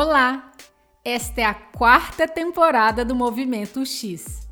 [0.00, 0.52] Olá!
[1.04, 4.46] Esta é a quarta temporada do Movimento X.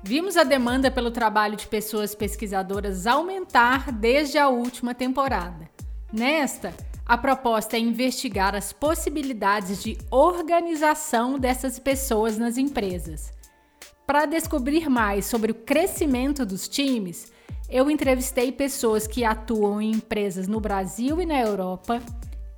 [0.00, 5.68] Vimos a demanda pelo trabalho de pessoas pesquisadoras aumentar desde a última temporada.
[6.12, 6.72] Nesta,
[7.04, 13.32] a proposta é investigar as possibilidades de organização dessas pessoas nas empresas.
[14.06, 17.32] Para descobrir mais sobre o crescimento dos times,
[17.68, 22.00] eu entrevistei pessoas que atuam em empresas no Brasil e na Europa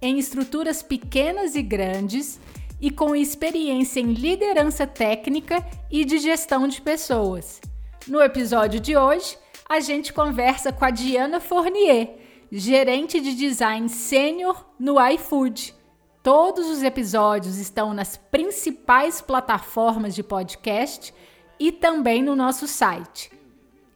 [0.00, 2.40] em estruturas pequenas e grandes
[2.80, 7.60] e com experiência em liderança técnica e de gestão de pessoas.
[8.06, 9.36] No episódio de hoje,
[9.68, 12.16] a gente conversa com a Diana Fournier,
[12.50, 15.74] gerente de design sênior no iFood.
[16.22, 21.12] Todos os episódios estão nas principais plataformas de podcast
[21.58, 23.30] e também no nosso site.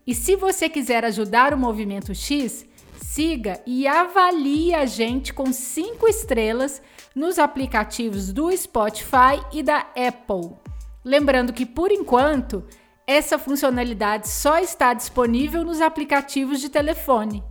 [0.06, 2.66] E se você quiser ajudar o Movimento X,
[3.12, 6.80] siga e avalie a gente com cinco estrelas
[7.14, 10.56] nos aplicativos do Spotify e da Apple.
[11.04, 12.64] Lembrando que, por enquanto,
[13.06, 17.44] essa funcionalidade só está disponível nos aplicativos de telefone.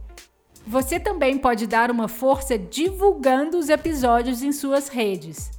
[0.66, 5.52] Você também pode dar uma força divulgando os episódios em suas redes.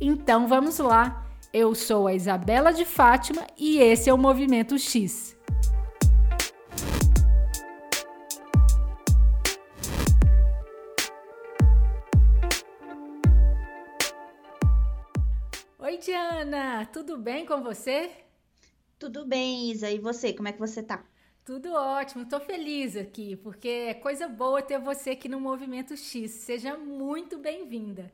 [0.00, 1.26] Então vamos lá!
[1.52, 5.36] Eu sou a Isabela de Fátima e esse é o Movimento X.
[16.00, 18.10] Diana, tudo bem com você?
[18.98, 19.90] Tudo bem, Isa.
[19.90, 21.04] E você, como é que você tá?
[21.44, 26.30] Tudo ótimo, tô feliz aqui, porque é coisa boa ter você aqui no Movimento X.
[26.30, 28.10] Seja muito bem-vinda.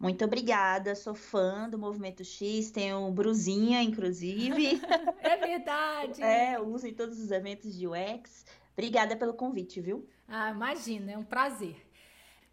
[0.00, 4.80] Muito obrigada, sou fã do Movimento X, tenho brusinha, inclusive.
[5.22, 6.20] é verdade.
[6.20, 8.44] É, uso em todos os eventos de UX.
[8.72, 10.08] Obrigada pelo convite, viu?
[10.26, 11.76] Ah, imagina, é um prazer.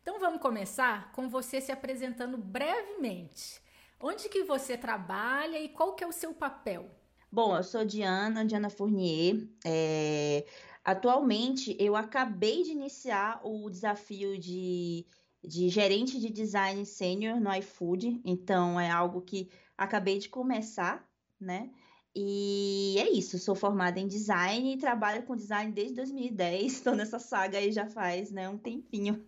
[0.03, 3.64] Então vamos começar com você se apresentando brevemente.
[3.99, 6.89] Onde que você trabalha e qual que é o seu papel?
[7.31, 9.47] Bom, eu sou Diana, Diana Fournier.
[9.65, 10.45] É...
[10.83, 15.05] Atualmente, eu acabei de iniciar o desafio de,
[15.43, 18.21] de gerente de design sênior no iFood.
[18.23, 21.07] Então, é algo que acabei de começar,
[21.39, 21.71] né?
[22.15, 26.73] E é isso, sou formada em design e trabalho com design desde 2010.
[26.73, 29.25] Estou nessa saga aí já faz né, um tempinho.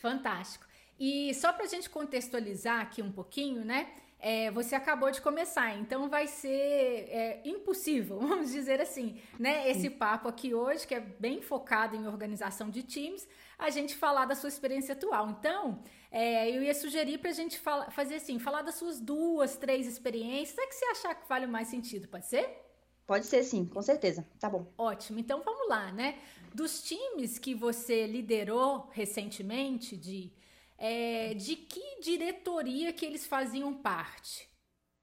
[0.00, 0.66] Fantástico.
[0.98, 3.88] E só para a gente contextualizar aqui um pouquinho, né?
[4.18, 9.68] É, você acabou de começar, então vai ser é, impossível, vamos dizer assim, né?
[9.70, 13.28] Esse papo aqui hoje, que é bem focado em organização de times,
[13.58, 15.28] a gente falar da sua experiência atual.
[15.28, 19.56] Então, é, eu ia sugerir para a gente fala, fazer assim, falar das suas duas,
[19.56, 22.64] três experiências, é que você achar que vale mais sentido, pode ser?
[23.06, 24.26] Pode ser sim, com certeza.
[24.40, 24.72] Tá bom.
[24.78, 25.18] Ótimo.
[25.18, 26.18] Então vamos lá, né?
[26.54, 30.32] Dos times que você liderou recentemente, de
[30.78, 34.48] é, de que diretoria que eles faziam parte?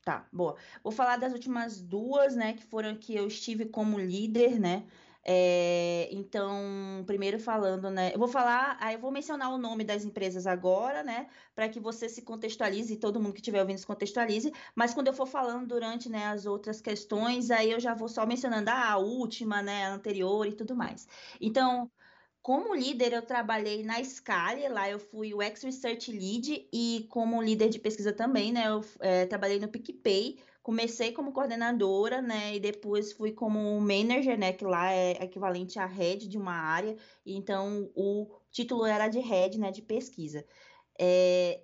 [0.04, 0.56] Tá, boa.
[0.84, 4.88] Vou falar das últimas duas, né, que foram que eu estive como líder, né?
[5.24, 8.12] É, então, primeiro falando, né?
[8.14, 11.30] Eu vou falar, aí eu vou mencionar o nome das empresas agora, né?
[11.54, 14.52] Para que você se contextualize, todo mundo que estiver ouvindo se contextualize.
[14.76, 18.26] Mas quando eu for falando durante né, as outras questões, aí eu já vou só
[18.26, 19.86] mencionando ah, a última, né?
[19.86, 21.08] A anterior e tudo mais.
[21.40, 21.92] Então,
[22.42, 27.70] como líder, eu trabalhei na Scali, lá eu fui o Ex-Research Lead e como líder
[27.70, 33.14] de pesquisa também, né, eu é, trabalhei no PicPay, comecei como coordenadora, né, e depois
[33.14, 38.36] fui como manager, né, que lá é equivalente a head de uma área, então o
[38.52, 40.46] título era de head, né, de pesquisa.
[41.00, 41.64] É,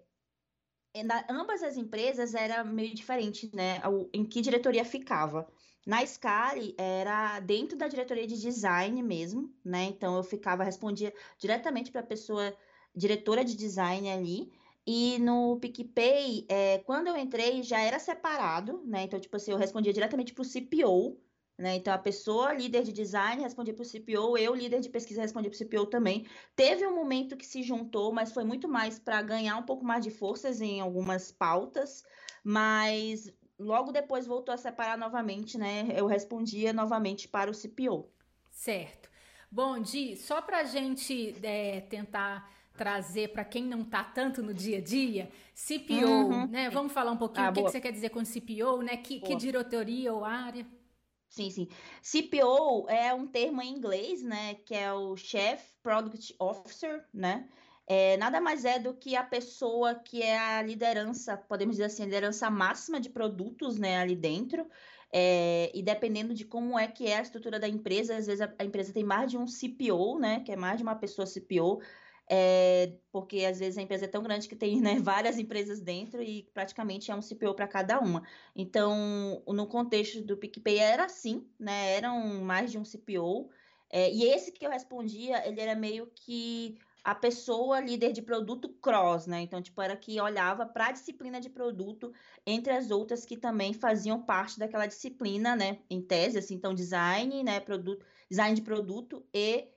[1.03, 3.81] na, ambas as empresas era meio diferente, né,
[4.13, 5.47] em que diretoria ficava.
[5.85, 9.85] Na Scali era dentro da diretoria de design mesmo, né?
[9.85, 12.53] Então eu ficava, respondia diretamente para a pessoa
[12.93, 14.51] diretora de design ali.
[14.85, 19.03] E no PicPay, é, quando eu entrei, já era separado, né?
[19.03, 21.19] Então, tipo assim, eu respondia diretamente para o CPO,
[21.57, 21.75] né?
[21.75, 25.51] Então, a pessoa líder de design respondia para o CPO, eu, líder de pesquisa, respondia
[25.51, 26.25] para o CPO também.
[26.55, 30.05] Teve um momento que se juntou, mas foi muito mais para ganhar um pouco mais
[30.05, 32.03] de forças em algumas pautas,
[32.43, 35.87] mas logo depois voltou a separar novamente, né?
[35.95, 38.09] Eu respondia novamente para o CPO.
[38.51, 39.09] Certo.
[39.51, 44.53] Bom, Di, só para a gente é, tentar trazer para quem não está tanto no
[44.53, 46.47] dia a dia, CPO, uhum.
[46.47, 46.69] né?
[46.69, 48.97] Vamos falar um pouquinho ah, o que, que, você quer dizer com CPO, né?
[48.97, 50.65] Que, que diretoria ou área?
[51.27, 51.67] Sim, sim.
[52.01, 54.55] CPO é um termo em inglês, né?
[54.65, 57.49] Que é o Chief Product Officer, né?
[57.87, 62.03] É, nada mais é do que a pessoa que é a liderança, podemos dizer assim,
[62.03, 64.67] a liderança máxima de produtos né, ali dentro.
[65.11, 68.53] É, e dependendo de como é que é a estrutura da empresa, às vezes a,
[68.59, 70.41] a, empresa tem mais de um CPO, né?
[70.41, 71.81] Que é mais de uma pessoa CPO.
[72.29, 76.21] é, porque às vezes a empresa é tão grande que tem né, várias empresas dentro
[76.21, 78.21] e praticamente é um CPO para cada uma.
[78.53, 81.93] Então, no contexto do PicPay era assim, né?
[81.93, 83.49] Eram mais de um CPO.
[83.89, 88.67] É, e esse que eu respondia, ele era meio que a pessoa líder de produto
[88.81, 89.39] cross, né?
[89.39, 92.11] Então, tipo, era que olhava para a disciplina de produto
[92.45, 95.79] entre as outras que também faziam parte daquela disciplina, né?
[95.89, 97.61] Em tese, assim, então design, né?
[97.61, 99.69] Produto, design de produto e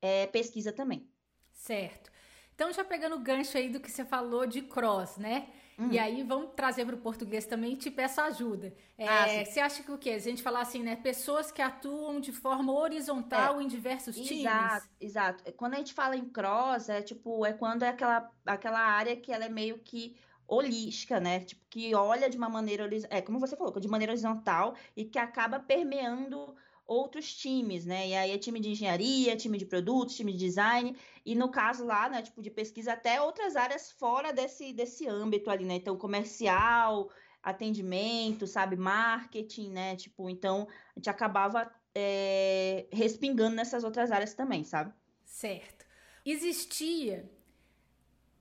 [0.00, 1.06] é, pesquisa também.
[1.52, 2.10] Certo.
[2.54, 5.50] Então, já pegando o gancho aí do que você falou de cross, né?
[5.78, 5.92] Uhum.
[5.92, 8.74] E aí, vamos trazer para o português também e te peço ajuda.
[8.96, 10.10] É, ah, você acha que o quê?
[10.10, 10.96] A gente falar assim, né?
[10.96, 14.44] Pessoas que atuam de forma horizontal é, em diversos exato, times?
[14.44, 15.52] Exato, exato.
[15.52, 19.32] Quando a gente fala em cross, é tipo, é quando é aquela, aquela área que
[19.32, 20.16] ela é meio que
[20.48, 21.40] holística, né?
[21.40, 25.18] Tipo, que olha de uma maneira, é como você falou, de maneira horizontal e que
[25.18, 26.56] acaba permeando
[26.88, 28.08] outros times, né?
[28.08, 31.84] E aí é time de engenharia, time de produtos, time de design, e no caso
[31.84, 35.74] lá, né, tipo de pesquisa, até outras áreas fora desse, desse âmbito ali, né?
[35.74, 37.10] Então, comercial,
[37.42, 39.96] atendimento, sabe, marketing, né?
[39.96, 44.92] Tipo, então a gente acabava é, respingando nessas outras áreas também, sabe?
[45.24, 45.86] Certo.
[46.24, 47.30] Existia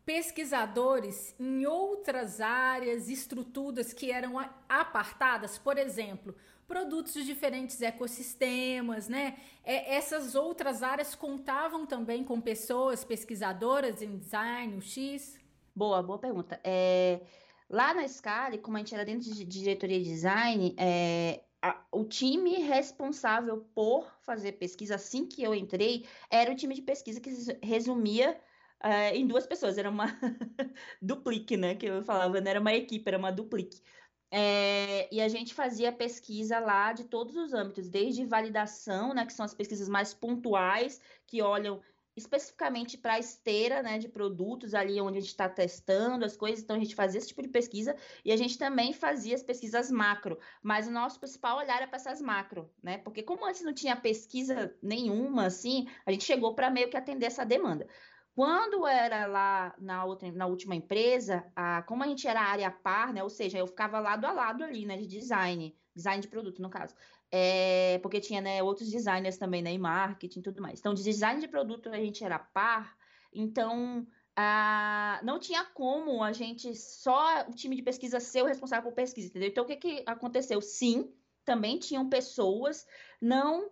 [0.05, 4.39] pesquisadores em outras áreas, estruturas que eram
[4.69, 6.33] apartadas, por exemplo,
[6.67, 9.37] produtos de diferentes ecossistemas, né?
[9.63, 15.39] É, essas outras áreas contavam também com pessoas pesquisadoras em design, o X?
[15.73, 16.59] Boa, boa pergunta.
[16.63, 17.21] É,
[17.69, 22.03] lá na Scala, como a gente era dentro de diretoria de design, é, a, o
[22.03, 27.31] time responsável por fazer pesquisa, assim que eu entrei, era o time de pesquisa que
[27.63, 28.39] resumia
[28.83, 29.77] uh, em duas pessoas.
[29.77, 30.07] Era uma
[31.01, 31.75] duplique, né?
[31.75, 33.81] Que eu falava, não era uma equipe, era uma duplique.
[34.29, 39.33] É, e a gente fazia pesquisa lá de todos os âmbitos, desde validação, né, que
[39.33, 41.81] são as pesquisas mais pontuais, que olham
[42.17, 46.63] especificamente para a esteira né, de produtos, ali onde a gente está testando as coisas,
[46.63, 47.95] então a gente fazia esse tipo de pesquisa,
[48.25, 51.97] e a gente também fazia as pesquisas macro, mas o nosso principal olhar era para
[51.97, 52.97] essas macro, né?
[52.97, 57.27] Porque como antes não tinha pesquisa nenhuma, assim, a gente chegou para meio que atender
[57.27, 57.87] essa demanda.
[58.37, 63.11] Quando era lá na, outra, na última empresa, a, como a gente era área par,
[63.11, 63.23] né?
[63.23, 64.95] Ou seja, eu ficava lado a lado ali, né?
[64.95, 66.93] De design, design de produto, no caso.
[67.31, 69.71] É, porque tinha né, outros designers também, né?
[69.71, 70.79] Em marketing e tudo mais.
[70.79, 72.95] Então, de design de produto a gente era par,
[73.33, 74.05] então
[74.35, 78.95] ah, não tinha como a gente só o time de pesquisa ser o responsável por
[78.95, 79.49] pesquisa, entendeu?
[79.49, 80.61] Então, o que, que aconteceu?
[80.61, 81.11] Sim,
[81.43, 82.85] também tinham pessoas
[83.19, 83.67] não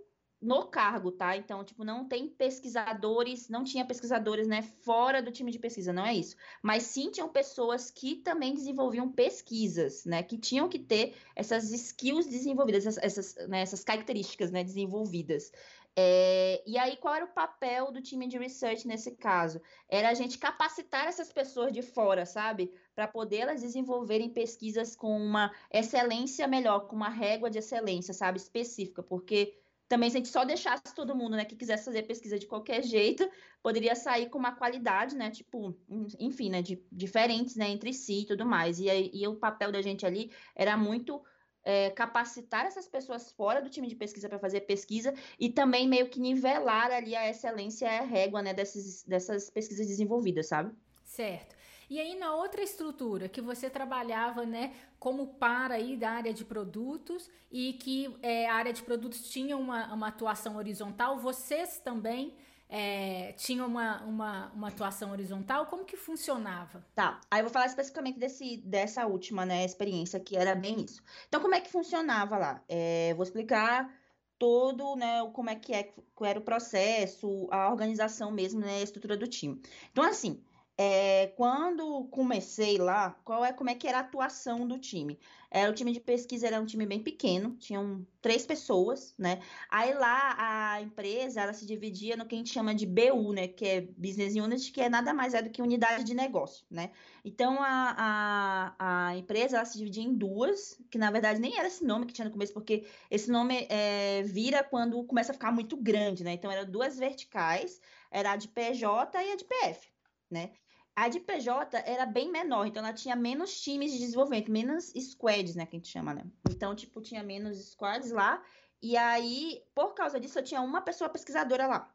[0.46, 1.36] no cargo, tá?
[1.36, 6.06] Então, tipo, não tem pesquisadores, não tinha pesquisadores, né, fora do time de pesquisa, não
[6.06, 6.36] é isso.
[6.62, 12.28] Mas sim tinham pessoas que também desenvolviam pesquisas, né, que tinham que ter essas skills
[12.28, 15.52] desenvolvidas, essas, essas, né, essas características, né, desenvolvidas.
[15.98, 19.62] É, e aí, qual era o papel do time de research nesse caso?
[19.90, 22.72] Era a gente capacitar essas pessoas de fora, sabe?
[22.94, 28.38] Para poder elas desenvolverem pesquisas com uma excelência melhor, com uma régua de excelência, sabe?
[28.38, 29.58] Específica, porque
[29.88, 32.84] também, se a gente só deixasse todo mundo, né, que quisesse fazer pesquisa de qualquer
[32.84, 33.30] jeito,
[33.62, 35.78] poderia sair com uma qualidade, né, tipo,
[36.20, 38.80] enfim, né, de, diferentes, né, entre si e tudo mais.
[38.80, 41.22] E, e o papel da gente ali era muito
[41.64, 46.10] é, capacitar essas pessoas fora do time de pesquisa para fazer pesquisa e também meio
[46.10, 50.74] que nivelar ali a excelência e a régua, né, dessas, dessas pesquisas desenvolvidas, sabe?
[51.04, 51.56] Certo.
[51.90, 56.44] E aí na outra estrutura que você trabalhava, né, como para aí da área de
[56.44, 62.36] produtos e que é, a área de produtos tinha uma, uma atuação horizontal, vocês também
[62.68, 65.68] é, tinham uma, uma, uma atuação horizontal?
[65.68, 66.86] Como que funcionava?
[66.96, 71.04] Tá, aí eu vou falar especificamente desse, dessa última, né, experiência, que era bem isso.
[71.28, 72.64] Então, como é que funcionava lá?
[72.68, 73.94] É, vou explicar
[74.38, 78.84] todo, né, como é que é, qual era o processo, a organização mesmo, né, a
[78.84, 79.62] estrutura do time.
[79.92, 80.44] Então, assim,
[80.78, 85.18] é, quando comecei lá, qual é como é que era a atuação do time?
[85.50, 89.40] É, o time de pesquisa era um time bem pequeno, tinham três pessoas, né?
[89.70, 93.48] Aí lá a empresa ela se dividia no que a gente chama de BU, né?
[93.48, 96.92] Que é Business Unit, que é nada mais é do que unidade de negócio, né?
[97.24, 101.70] Então a, a, a empresa ela se dividia em duas, que na verdade nem era
[101.70, 105.54] esse nome que tinha no começo, porque esse nome é, vira quando começa a ficar
[105.54, 106.34] muito grande, né?
[106.34, 107.80] Então eram duas verticais,
[108.12, 109.88] era a de PJ e a de PF,
[110.30, 110.52] né?
[110.96, 115.54] A de PJ era bem menor, então ela tinha menos times de desenvolvimento, menos squads,
[115.54, 116.24] né, que a gente chama, né?
[116.50, 118.42] Então, tipo, tinha menos squads lá,
[118.82, 121.94] e aí, por causa disso, eu tinha uma pessoa pesquisadora lá.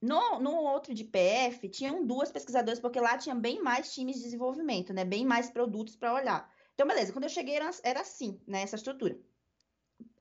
[0.00, 4.22] No, no outro de PF, tinham duas pesquisadoras, porque lá tinha bem mais times de
[4.22, 5.04] desenvolvimento, né?
[5.04, 6.50] Bem mais produtos para olhar.
[6.74, 8.62] Então, beleza, quando eu cheguei era, era assim, né?
[8.62, 9.18] Essa estrutura.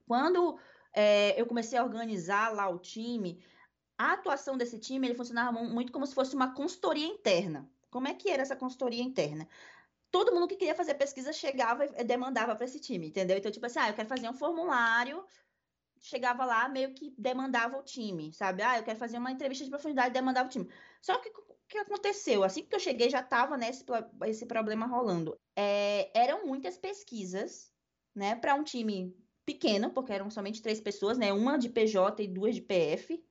[0.05, 0.59] Quando
[0.93, 3.41] é, eu comecei a organizar lá o time,
[3.99, 7.69] a atuação desse time, ele funcionava muito como se fosse uma consultoria interna.
[7.91, 9.45] Como é que era essa consultoria interna?
[10.09, 13.37] Todo mundo que queria fazer pesquisa chegava e demandava para esse time, entendeu?
[13.37, 15.25] Então, tipo assim, ah, eu quero fazer um formulário,
[15.99, 18.63] chegava lá, meio que demandava o time, sabe?
[18.63, 20.69] Ah, eu quero fazer uma entrevista de profundidade, demandava o time.
[21.01, 22.45] Só que o que aconteceu?
[22.45, 23.83] Assim que eu cheguei, já estava nesse
[24.27, 25.37] esse problema rolando.
[25.57, 27.73] É, eram muitas pesquisas,
[28.15, 29.13] né, para um time
[29.45, 31.33] pequeno, porque eram somente três pessoas, né?
[31.33, 33.21] Uma de PJ e duas de PF.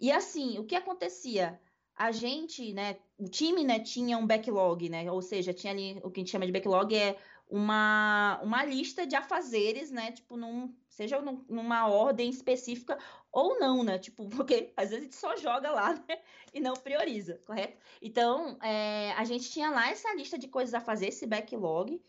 [0.00, 1.60] E assim, o que acontecia?
[1.94, 5.10] A gente, né, o time, né, tinha um backlog, né?
[5.12, 7.18] Ou seja, tinha ali o que a gente chama de backlog é
[7.50, 10.12] uma, uma lista de afazeres, né?
[10.12, 12.96] Tipo, num, seja num, numa ordem específica
[13.30, 13.98] ou não, né?
[13.98, 16.20] Tipo, porque às vezes a gente só joga lá né?
[16.54, 17.76] e não prioriza, correto?
[18.00, 22.00] Então, é, a gente tinha lá essa lista de coisas a fazer, esse backlog,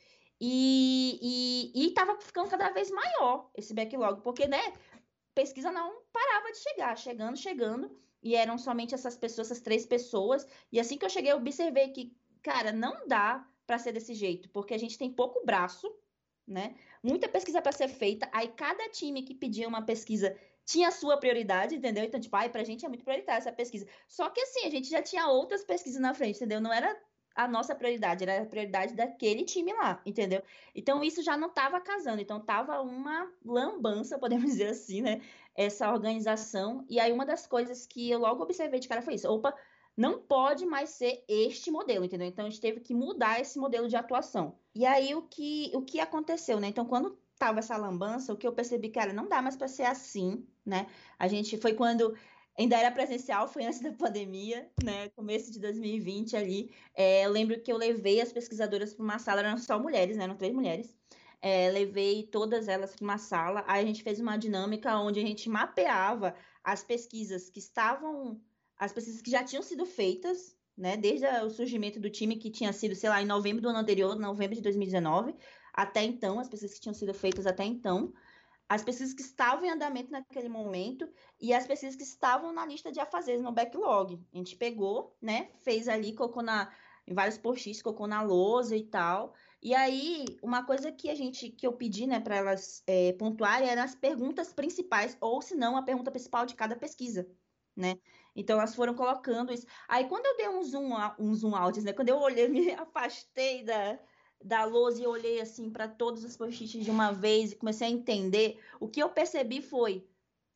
[0.43, 1.19] e,
[1.75, 4.73] e, e tava ficando cada vez maior esse backlog, porque, né?
[5.33, 10.45] Pesquisa não parava de chegar, chegando, chegando, e eram somente essas pessoas, essas três pessoas,
[10.71, 14.49] e assim que eu cheguei, eu observei que, cara, não dá para ser desse jeito,
[14.49, 15.91] porque a gente tem pouco braço,
[16.47, 16.75] né?
[17.01, 21.17] Muita pesquisa para ser feita, aí cada time que pedia uma pesquisa tinha a sua
[21.17, 22.03] prioridade, entendeu?
[22.03, 23.87] Então, tipo, ai, pra gente é muito prioritária essa pesquisa.
[24.07, 26.61] Só que assim, a gente já tinha outras pesquisas na frente, entendeu?
[26.61, 26.97] Não era
[27.35, 30.41] a nossa prioridade, era a prioridade daquele time lá, entendeu?
[30.75, 35.21] Então isso já não estava casando, então tava uma lambança, podemos dizer assim, né?
[35.55, 36.85] Essa organização.
[36.89, 39.53] E aí uma das coisas que eu logo observei de cara foi isso: opa,
[39.95, 42.27] não pode mais ser este modelo, entendeu?
[42.27, 44.55] Então a gente teve que mudar esse modelo de atuação.
[44.73, 46.67] E aí o que, o que aconteceu, né?
[46.67, 49.83] Então quando tava essa lambança, o que eu percebi, cara, não dá mais para ser
[49.83, 50.85] assim, né?
[51.17, 52.15] A gente foi quando
[52.57, 55.09] ainda era presencial, foi antes da pandemia, né?
[55.09, 56.71] Começo de 2020 ali.
[56.93, 60.23] É, lembro que eu levei as pesquisadoras para uma sala, eram só mulheres, né?
[60.23, 60.95] Eram três mulheres.
[61.41, 63.63] É, levei todas elas para uma sala.
[63.67, 68.39] Aí a gente fez uma dinâmica onde a gente mapeava as pesquisas que estavam
[68.81, 72.73] as pesquisas que já tinham sido feitas, né, desde o surgimento do time que tinha
[72.73, 75.35] sido, sei lá, em novembro do ano anterior, novembro de 2019,
[75.71, 78.11] até então, as pesquisas que tinham sido feitas até então,
[78.71, 81.05] as pesquisas que estavam em andamento naquele momento
[81.41, 84.17] e as pesquisas que estavam na lista de afazeres no backlog.
[84.33, 86.73] A gente pegou, né, fez ali, colocou na
[87.05, 89.33] em vários posts, colocou na lousa e tal.
[89.61, 93.67] E aí, uma coisa que a gente que eu pedi, né, para elas é, pontuarem
[93.67, 97.29] eram as perguntas principais ou se não a pergunta principal de cada pesquisa,
[97.75, 97.95] né?
[98.33, 99.65] Então elas foram colocando isso.
[99.85, 101.91] Aí quando eu dei um zoom, um zoom out, né?
[101.91, 103.99] Quando eu olhei, me afastei da,
[104.43, 107.91] da lousa e olhei assim para todos os post-its de uma vez e comecei a
[107.91, 110.07] entender, o que eu percebi foi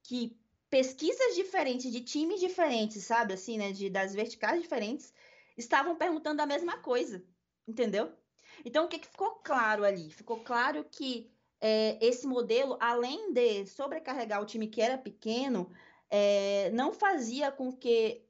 [0.04, 0.38] que
[0.70, 5.14] pesquisas diferentes de times diferentes, sabe, assim, né, de das verticais diferentes,
[5.58, 7.24] estavam perguntando a mesma coisa,
[7.68, 8.12] entendeu?
[8.64, 10.10] Então o que, que ficou claro ali?
[10.12, 15.70] Ficou claro que é, esse modelo, além de sobrecarregar o time que era pequeno,
[16.10, 18.25] é, não fazia com que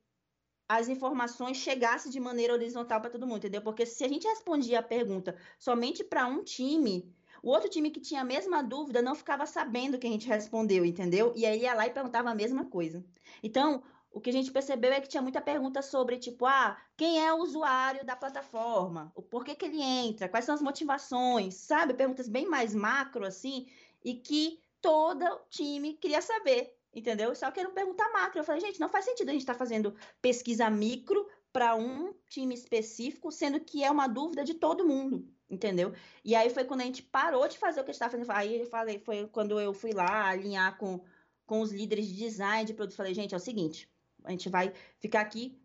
[0.67, 3.62] as informações chegassem de maneira horizontal para todo mundo, entendeu?
[3.62, 8.00] Porque se a gente respondia a pergunta somente para um time, o outro time que
[8.00, 11.31] tinha a mesma dúvida não ficava sabendo que a gente respondeu, entendeu?
[11.36, 13.05] E aí ia lá e perguntava a mesma coisa.
[13.43, 17.24] Então, o que a gente percebeu é que tinha muita pergunta sobre, tipo, ah, quem
[17.24, 19.12] é o usuário da plataforma?
[19.13, 20.29] O porquê que ele entra?
[20.29, 21.55] Quais são as motivações?
[21.55, 21.93] Sabe?
[21.93, 23.67] Perguntas bem mais macro, assim,
[24.03, 27.36] e que todo time queria saber entendeu?
[27.36, 28.40] Só que era pergunta macro.
[28.40, 32.14] Eu falei, gente, não faz sentido a gente estar tá fazendo pesquisa micro para um
[32.30, 35.94] time específico, sendo que é uma dúvida de todo mundo, entendeu?
[36.24, 38.32] E aí foi quando a gente parou de fazer o que a gente estava fazendo.
[38.32, 41.04] Aí eu falei, foi quando eu fui lá alinhar com,
[41.46, 42.96] com os líderes de design de produto.
[42.96, 43.90] Falei, gente, é o seguinte,
[44.24, 45.60] a gente vai ficar aqui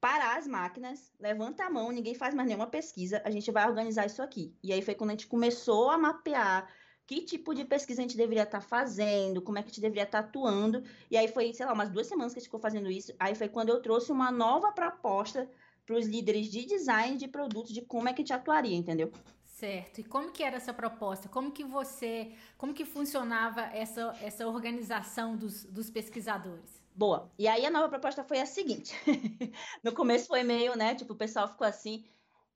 [0.00, 4.06] parar as máquinas, levanta a mão, ninguém faz mais nenhuma pesquisa, a gente vai organizar
[4.06, 4.54] isso aqui.
[4.62, 6.70] E aí foi quando a gente começou a mapear
[7.06, 9.80] que tipo de pesquisa a gente deveria estar tá fazendo, como é que a gente
[9.80, 10.82] deveria estar tá atuando.
[11.10, 13.14] E aí foi, sei lá, umas duas semanas que a gente ficou fazendo isso.
[13.18, 15.48] Aí foi quando eu trouxe uma nova proposta
[15.86, 19.12] para os líderes de design de produtos de como é que a gente atuaria, entendeu?
[19.44, 20.00] Certo.
[20.00, 21.28] E como que era essa proposta?
[21.28, 26.82] Como que você, como que funcionava essa, essa organização dos, dos pesquisadores?
[26.94, 27.30] Boa.
[27.38, 28.94] E aí a nova proposta foi a seguinte.
[29.82, 30.94] no começo foi meio, né?
[30.94, 32.04] Tipo, o pessoal ficou assim.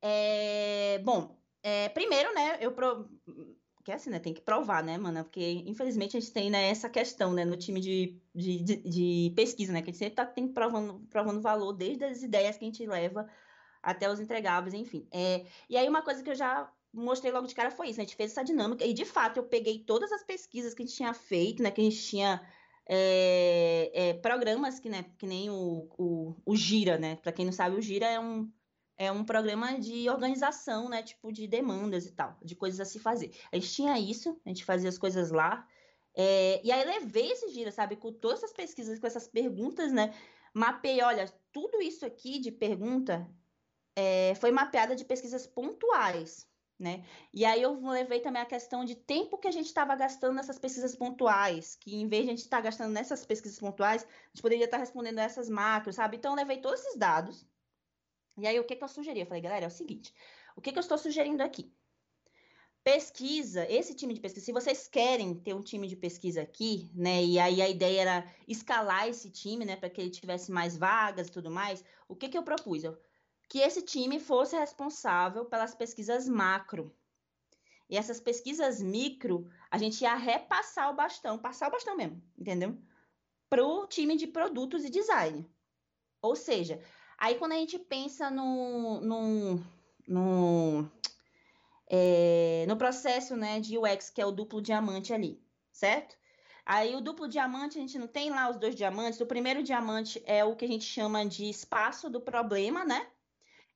[0.02, 1.00] É...
[1.04, 2.58] Bom, é, primeiro, né?
[2.60, 3.08] Eu pro
[3.90, 5.24] porque assim, né, tem que provar, né, mano?
[5.24, 9.32] Porque, infelizmente, a gente tem, né, essa questão, né, no time de, de, de, de
[9.34, 12.64] pesquisa, né, que a gente sempre tá tem, provando, provando valor desde as ideias que
[12.64, 13.28] a gente leva
[13.82, 15.06] até os entregáveis, enfim.
[15.10, 18.04] É, e aí, uma coisa que eu já mostrei logo de cara foi isso, né,
[18.04, 20.86] a gente fez essa dinâmica, e de fato, eu peguei todas as pesquisas que a
[20.86, 22.40] gente tinha feito, né, que a gente tinha
[22.88, 27.52] é, é, programas que, né, que nem o, o, o Gira, né, para quem não
[27.52, 28.48] sabe, o Gira é um
[29.00, 31.02] é um programa de organização, né?
[31.02, 33.34] Tipo, de demandas e tal, de coisas a se fazer.
[33.50, 35.66] A gente tinha isso, a gente fazia as coisas lá.
[36.14, 40.12] É, e aí levei esse giro, sabe, com todas essas pesquisas, com essas perguntas, né?
[40.52, 43.26] Mapei, olha, tudo isso aqui de pergunta
[43.96, 46.46] é, foi mapeada de pesquisas pontuais,
[46.78, 47.02] né?
[47.32, 50.58] E aí eu levei também a questão de tempo que a gente estava gastando nessas
[50.58, 54.28] pesquisas pontuais, que em vez de a gente estar tá gastando nessas pesquisas pontuais, a
[54.34, 56.18] gente poderia estar tá respondendo essas macros, sabe?
[56.18, 57.48] Então eu levei todos esses dados.
[58.40, 59.20] E aí o que, que eu sugeri?
[59.20, 60.14] Eu falei, galera, é o seguinte,
[60.56, 61.72] o que, que eu estou sugerindo aqui?
[62.82, 67.22] Pesquisa, esse time de pesquisa, se vocês querem ter um time de pesquisa aqui, né?
[67.22, 71.28] E aí a ideia era escalar esse time, né, para que ele tivesse mais vagas
[71.28, 71.84] e tudo mais.
[72.08, 72.82] O que que eu propus?
[72.82, 72.98] Eu,
[73.50, 76.94] que esse time fosse responsável pelas pesquisas macro.
[77.88, 82.78] E essas pesquisas micro, a gente ia repassar o bastão, passar o bastão mesmo, entendeu?
[83.50, 85.44] Para o time de produtos e design.
[86.22, 86.80] Ou seja,
[87.20, 89.64] aí quando a gente pensa no, no,
[90.08, 90.90] no
[91.86, 96.16] é, no processo né, de UX, que é o duplo diamante ali, certo?
[96.64, 99.20] Aí o duplo diamante, a gente não tem lá os dois diamantes.
[99.20, 103.06] O primeiro diamante é o que a gente chama de espaço do problema, né?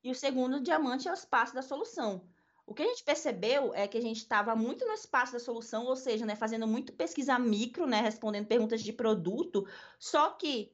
[0.02, 2.22] E o segundo diamante é o espaço da solução.
[2.66, 5.84] O que a gente percebeu é que a gente estava muito no espaço da solução,
[5.84, 9.66] ou seja, né, fazendo muito pesquisa micro, né, respondendo perguntas de produto,
[9.98, 10.73] só que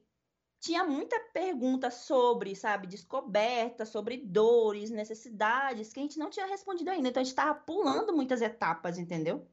[0.61, 6.91] tinha muita pergunta sobre, sabe, descoberta, sobre dores, necessidades, que a gente não tinha respondido
[6.91, 7.09] ainda.
[7.09, 9.47] Então a gente estava pulando muitas etapas, entendeu?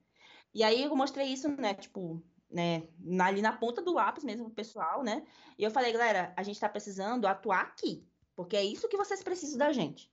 [0.55, 2.89] E aí eu mostrei isso, né, tipo, né,
[3.23, 5.27] ali na ponta do lápis mesmo pro pessoal, né?
[5.59, 9.23] E eu falei, galera, a gente está precisando atuar aqui, porque é isso que vocês
[9.23, 10.13] precisam da gente.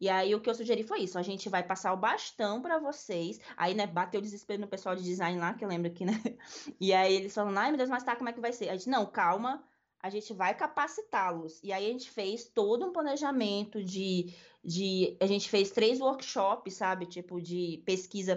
[0.00, 2.80] E aí o que eu sugeri foi isso, a gente vai passar o bastão para
[2.80, 3.38] vocês.
[3.56, 6.14] Aí, né, bateu o desespero no pessoal de design lá, que eu lembro aqui, né?
[6.80, 8.68] E aí eles falam, ai meu Deus, mas tá, como é que vai ser?
[8.70, 9.62] A gente, não, calma,
[10.02, 11.62] a gente vai capacitá-los.
[11.62, 14.34] E aí a gente fez todo um planejamento de.
[14.62, 17.06] de a gente fez três workshops, sabe?
[17.06, 18.36] Tipo, de pesquisa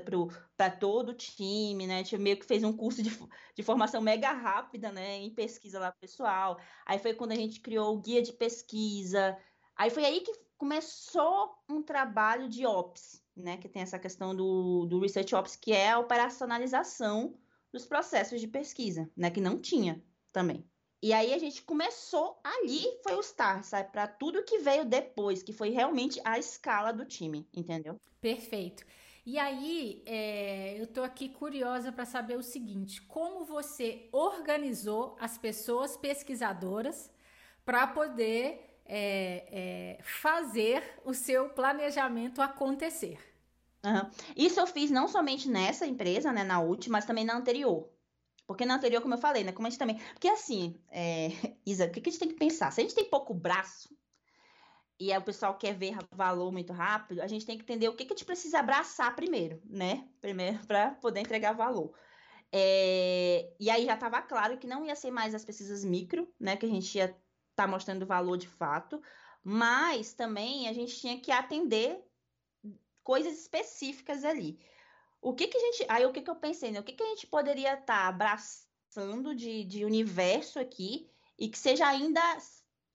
[0.55, 1.95] para todo o time, né?
[1.95, 3.09] A gente meio que fez um curso de,
[3.55, 5.17] de formação mega rápida, né?
[5.17, 6.59] Em pesquisa lá pessoal.
[6.85, 9.35] Aí foi quando a gente criou o guia de pesquisa.
[9.75, 13.57] Aí foi aí que começou um trabalho de Ops, né?
[13.57, 17.35] Que tem essa questão do, do Research Ops, que é a operacionalização
[17.73, 19.31] dos processos de pesquisa, né?
[19.31, 20.63] Que não tinha também.
[21.05, 23.91] E aí a gente começou ali, foi o start, sabe?
[23.91, 28.01] Para tudo que veio depois, que foi realmente a escala do time, entendeu?
[28.19, 28.83] Perfeito.
[29.23, 35.37] E aí, é, eu tô aqui curiosa para saber o seguinte: como você organizou as
[35.37, 37.11] pessoas pesquisadoras
[37.63, 43.19] para poder é, é, fazer o seu planejamento acontecer?
[43.85, 44.09] Uhum.
[44.35, 47.87] Isso eu fiz não somente nessa empresa, né, na última, mas também na anterior.
[48.47, 49.51] Porque na anterior, como eu falei, né?
[49.51, 49.97] Como a gente também.
[50.13, 51.29] Porque assim, é...
[51.65, 52.71] Isa, o que a gente tem que pensar?
[52.71, 53.95] Se a gente tem pouco braço
[54.99, 57.95] e aí o pessoal quer ver valor muito rápido, a gente tem que entender o
[57.95, 60.07] que, a gente precisa abraçar primeiro, né?
[60.21, 61.93] Primeiro, para poder entregar valor.
[62.51, 63.53] É...
[63.59, 66.55] E aí já estava claro que não ia ser mais as pesquisas micro, né?
[66.55, 67.17] Que a gente ia estar
[67.55, 69.01] tá mostrando valor de fato,
[69.43, 72.01] mas também a gente tinha que atender
[73.03, 74.59] coisas específicas ali.
[75.25, 75.85] O que que a gente.
[75.89, 76.79] Aí o que que eu pensei, né?
[76.79, 81.09] O que que a gente poderia estar tá abraçando de, de universo aqui
[81.39, 82.21] e que seja ainda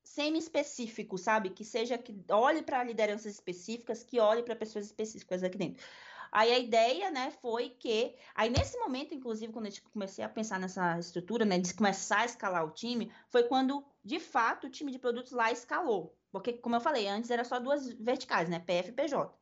[0.04, 1.50] semi-específico, sabe?
[1.50, 5.84] Que seja que olhe para lideranças específicas, que olhe para pessoas específicas aqui dentro.
[6.30, 10.60] Aí a ideia, né, foi que aí nesse momento, inclusive, quando eu comecei a pensar
[10.60, 14.92] nessa estrutura, né, de começar a escalar o time, foi quando de fato o time
[14.92, 16.16] de produtos lá escalou.
[16.30, 19.34] Porque, como eu falei, antes era só duas verticais, né, PF e PJ.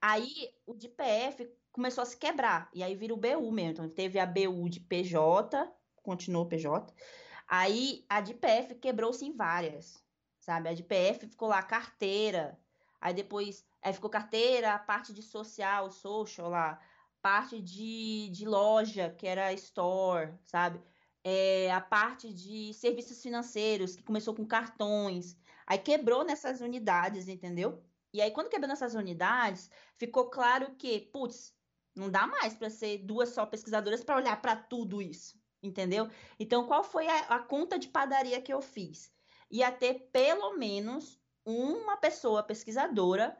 [0.00, 2.68] Aí o de PF começou a se quebrar.
[2.72, 3.72] E aí vira o BU mesmo.
[3.72, 5.68] Então teve a BU de PJ,
[6.02, 6.92] continuou PJ.
[7.48, 10.02] Aí a de PF quebrou-se em várias,
[10.38, 10.68] sabe?
[10.68, 12.58] A de PF ficou lá carteira.
[13.00, 16.80] Aí depois aí ficou carteira, a parte de social, social lá,
[17.20, 20.80] parte de, de loja, que era store, sabe?
[21.24, 25.36] É, a parte de serviços financeiros, que começou com cartões.
[25.66, 27.82] Aí quebrou nessas unidades, entendeu?
[28.12, 31.54] E aí, quando quebrou nessas unidades, ficou claro que, putz,
[31.94, 36.08] não dá mais para ser duas só pesquisadoras para olhar para tudo isso, entendeu?
[36.38, 39.12] Então, qual foi a, a, conta de padaria que eu fiz?
[39.50, 43.36] Ia ter pelo menos uma pessoa pesquisadora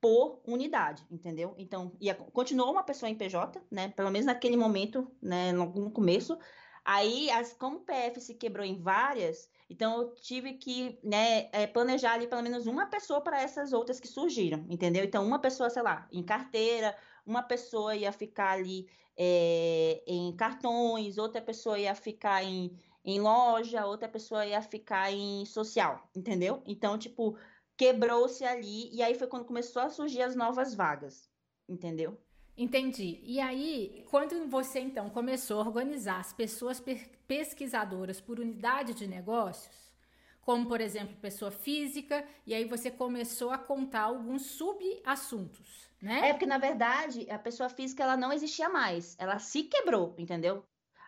[0.00, 1.54] por unidade, entendeu?
[1.58, 3.88] Então, ia, continuou uma pessoa em PJ, né?
[3.88, 5.52] Pelo menos naquele momento, né?
[5.52, 6.38] No, começo.
[6.84, 11.66] Aí, as, como o PF se quebrou em várias, então eu tive que né, é,
[11.66, 15.02] planejar ali pelo menos uma pessoa para essas outras que surgiram, entendeu?
[15.02, 21.18] Então, uma pessoa, sei lá, em carteira, uma pessoa ia ficar ali é, em cartões,
[21.18, 26.62] outra pessoa ia ficar em, em loja, outra pessoa ia ficar em social, entendeu?
[26.66, 27.36] Então, tipo,
[27.76, 31.28] quebrou-se ali, e aí foi quando começou a surgir as novas vagas,
[31.68, 32.18] entendeu?
[32.56, 33.20] Entendi.
[33.22, 36.82] E aí, quando você então começou a organizar as pessoas
[37.28, 39.94] pesquisadoras por unidade de negócios,
[40.40, 46.28] como por exemplo pessoa física, e aí você começou a contar alguns subassuntos, né?
[46.28, 50.64] É porque na verdade a pessoa física ela não existia mais, ela se quebrou, entendeu?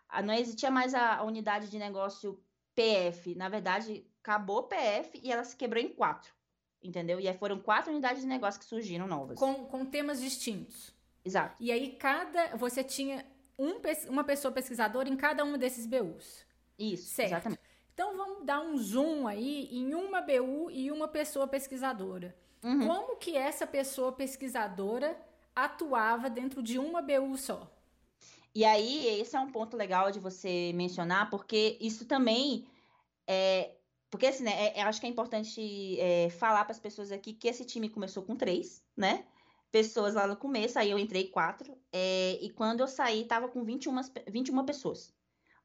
[0.08, 2.42] Ah, não existia mais a unidade de negócio
[2.74, 3.34] PF.
[3.34, 6.32] Na verdade, acabou PF e ela se quebrou em quatro,
[6.82, 7.20] entendeu?
[7.20, 9.38] E aí foram quatro unidades de negócio que surgiram novas.
[9.38, 10.94] Com, com temas distintos.
[11.24, 11.56] Exato.
[11.60, 13.26] E aí cada você tinha
[13.58, 16.46] um, uma pessoa pesquisadora em cada um desses BUs.
[16.78, 17.32] Isso, certo.
[17.32, 17.60] exatamente.
[17.92, 22.34] Então vamos dar um zoom aí em uma BU e uma pessoa pesquisadora.
[22.62, 22.86] Uhum.
[22.86, 25.18] Como que essa pessoa pesquisadora
[25.54, 27.70] atuava dentro de uma BU só?
[28.54, 32.66] E aí, esse é um ponto legal de você mencionar, porque isso também
[33.26, 33.72] é.
[34.10, 34.72] Porque assim, né?
[34.74, 38.22] É, acho que é importante é, falar para as pessoas aqui que esse time começou
[38.22, 39.24] com três, né?
[39.70, 43.62] pessoas lá no começo, aí eu entrei quatro, é, e quando eu saí, tava com
[43.64, 43.94] 21,
[44.26, 45.12] 21 pessoas.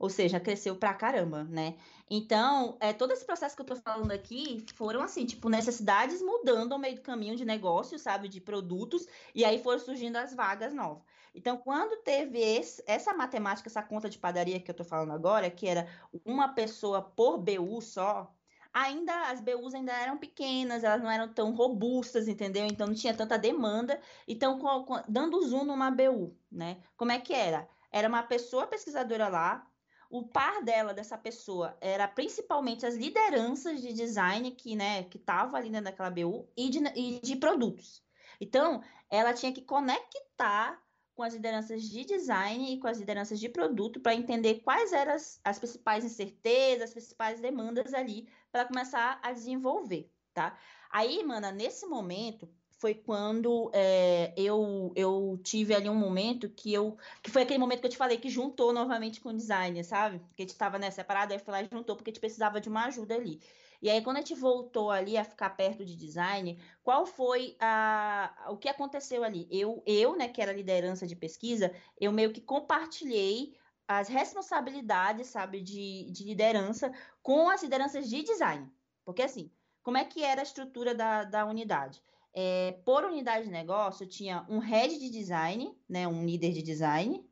[0.03, 1.77] Ou seja, cresceu pra caramba, né?
[2.09, 6.73] Então, é, todo esse processo que eu tô falando aqui foram assim, tipo, necessidades mudando
[6.73, 8.27] ao meio do caminho de negócio, sabe?
[8.27, 11.01] De produtos, e aí foram surgindo as vagas novas.
[11.33, 15.49] Então, quando teve esse, essa matemática, essa conta de padaria que eu tô falando agora,
[15.49, 15.87] que era
[16.25, 18.29] uma pessoa por BU só,
[18.73, 22.65] ainda as BUs ainda eram pequenas, elas não eram tão robustas, entendeu?
[22.65, 24.01] Então não tinha tanta demanda.
[24.27, 24.59] Então,
[25.07, 26.83] dando zoom numa BU, né?
[26.97, 27.69] Como é que era?
[27.89, 29.65] Era uma pessoa pesquisadora lá,
[30.13, 35.71] o par dela, dessa pessoa, era principalmente as lideranças de design que, né, estavam ali
[35.71, 38.03] dentro daquela BU e de, e de produtos.
[38.39, 40.79] Então, ela tinha que conectar
[41.15, 45.13] com as lideranças de design e com as lideranças de produto para entender quais eram
[45.13, 50.55] as, as, principais incertezas, as principais demandas ali para começar a desenvolver, tá?
[50.91, 52.47] Aí, mana, nesse momento
[52.83, 56.97] foi quando é, eu, eu tive ali um momento que eu.
[57.21, 60.19] Que foi aquele momento que eu te falei que juntou novamente com o design, sabe?
[60.35, 62.59] Que a gente estava né, separado, aí foi lá e juntou, porque a gente precisava
[62.59, 63.39] de uma ajuda ali.
[63.81, 68.47] E aí, quando a gente voltou ali a ficar perto de design, qual foi a,
[68.49, 69.47] o que aconteceu ali?
[69.49, 73.55] Eu, eu, né, que era liderança de pesquisa, eu meio que compartilhei
[73.87, 76.91] as responsabilidades, sabe, de, de liderança
[77.21, 78.69] com as lideranças de design.
[79.05, 79.49] Porque assim,
[79.81, 82.03] como é que era a estrutura da, da unidade?
[82.33, 87.23] É, por unidade de negócio, tinha um head de design, né, um líder de design,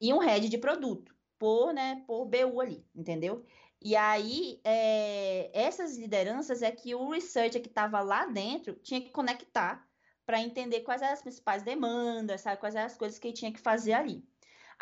[0.00, 3.44] e um head de produto, por, né, por BU ali, entendeu?
[3.80, 9.10] E aí, é, essas lideranças é que o researcher que estava lá dentro tinha que
[9.10, 9.88] conectar
[10.24, 12.60] para entender quais eram as principais demandas, sabe?
[12.60, 14.24] quais eram as coisas que ele tinha que fazer ali.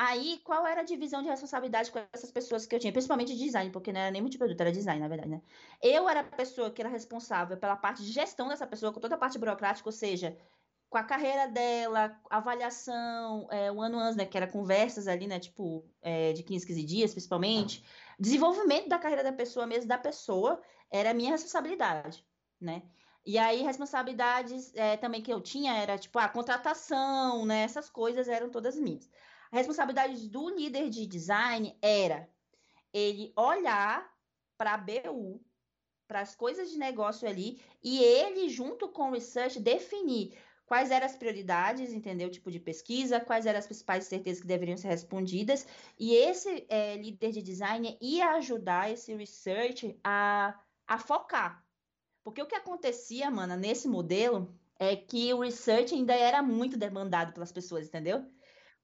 [0.03, 2.91] Aí, qual era a divisão de responsabilidade com essas pessoas que eu tinha?
[2.91, 5.43] Principalmente de design, porque não era nem multiproduto, era design, na verdade, né?
[5.83, 9.17] Eu era a pessoa que era responsável pela parte de gestão dessa pessoa, com toda
[9.17, 10.39] a parte burocrática, ou seja,
[10.89, 14.25] com a carreira dela, avaliação, é, um ano antes, né?
[14.25, 15.39] Que era conversas ali, né?
[15.39, 17.85] Tipo, é, de 15, 15 dias, principalmente.
[18.19, 22.25] Desenvolvimento da carreira da pessoa mesmo, da pessoa, era a minha responsabilidade,
[22.59, 22.85] né?
[23.27, 27.65] E aí, responsabilidades é, também que eu tinha era, tipo, a contratação, né?
[27.65, 29.07] Essas coisas eram todas minhas.
[29.53, 32.29] A responsabilidade do líder de design era
[32.93, 34.09] ele olhar
[34.57, 35.41] para a BU,
[36.07, 40.37] para as coisas de negócio ali, e ele, junto com o research, definir
[40.67, 42.31] quais eram as prioridades, entendeu?
[42.31, 45.67] Tipo de pesquisa, quais eram as principais certezas que deveriam ser respondidas.
[45.99, 51.65] E esse é, líder de design ia ajudar esse research a, a focar.
[52.23, 57.33] Porque o que acontecia, mana, nesse modelo é que o research ainda era muito demandado
[57.33, 58.25] pelas pessoas, entendeu?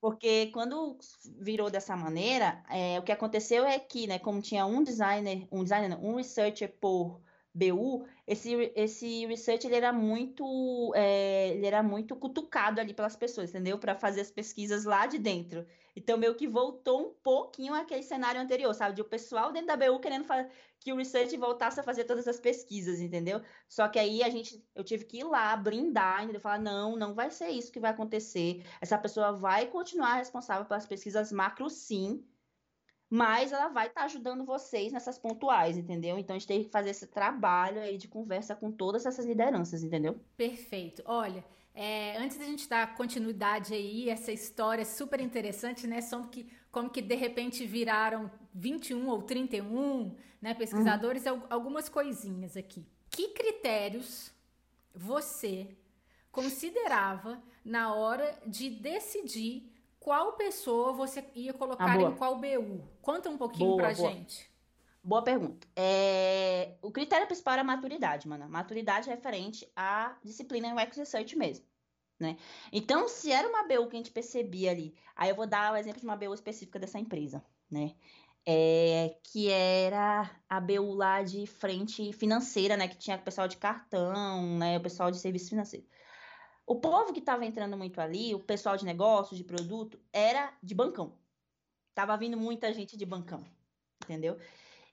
[0.01, 0.99] Porque quando
[1.41, 5.63] virou dessa maneira, é, o que aconteceu é que, né, como tinha um designer, um
[5.65, 7.23] designer, um researcher por
[7.57, 13.51] BU, esse, esse research ele era muito é, ele era muito cutucado ali pelas pessoas,
[13.51, 13.79] entendeu?
[13.79, 15.67] Para fazer as pesquisas lá de dentro.
[15.97, 18.95] Então, meio que voltou um pouquinho aquele cenário anterior, sabe?
[18.95, 20.27] De o pessoal dentro da BU querendo
[20.79, 23.41] que o research voltasse a fazer todas as pesquisas, entendeu?
[23.67, 26.41] Só que aí a gente, eu tive que ir lá, brindar, entendeu?
[26.41, 28.63] Falar, não, não vai ser isso que vai acontecer.
[28.83, 32.23] Essa pessoa vai continuar responsável pelas pesquisas macro, sim,
[33.17, 36.19] mas ela vai estar tá ajudando vocês nessas pontuais, entendeu?
[36.19, 39.83] Então a gente tem que fazer esse trabalho aí de conversa com todas essas lideranças,
[39.83, 40.21] entendeu?
[40.37, 41.03] Perfeito.
[41.07, 41.43] Olha,
[41.75, 46.01] é, antes da gente dar continuidade aí, essa história super interessante, né?
[46.01, 51.43] São que, como que de repente viraram 21 ou 31 né, pesquisadores, uhum.
[51.49, 52.87] algumas coisinhas aqui.
[53.11, 54.31] Que critérios
[54.95, 55.77] você
[56.31, 59.73] considerava na hora de decidir
[60.07, 62.81] qual pessoa você ia colocar ah, em qual BU?
[63.03, 64.13] Conta um pouquinho boa, pra boa.
[64.13, 64.49] gente.
[65.03, 65.67] Boa pergunta.
[65.75, 66.77] É...
[66.81, 68.49] O critério principal era a maturidade, mano.
[68.49, 71.65] Maturidade referente à disciplina UX Research mesmo.
[72.21, 72.37] né?
[72.73, 75.77] Então, se era uma BU que a gente percebia ali, aí eu vou dar o
[75.77, 77.97] exemplo de uma BU específica dessa empresa, né?
[78.47, 82.87] É, que era a BU lá de frente financeira, né?
[82.87, 84.79] Que tinha o pessoal de cartão, né?
[84.79, 85.85] O pessoal de serviço financeiro.
[86.67, 90.75] O povo que estava entrando muito ali, o pessoal de negócios, de produto, era de
[90.75, 91.17] bancão.
[91.95, 93.45] Tava vindo muita gente de bancão,
[94.03, 94.37] entendeu?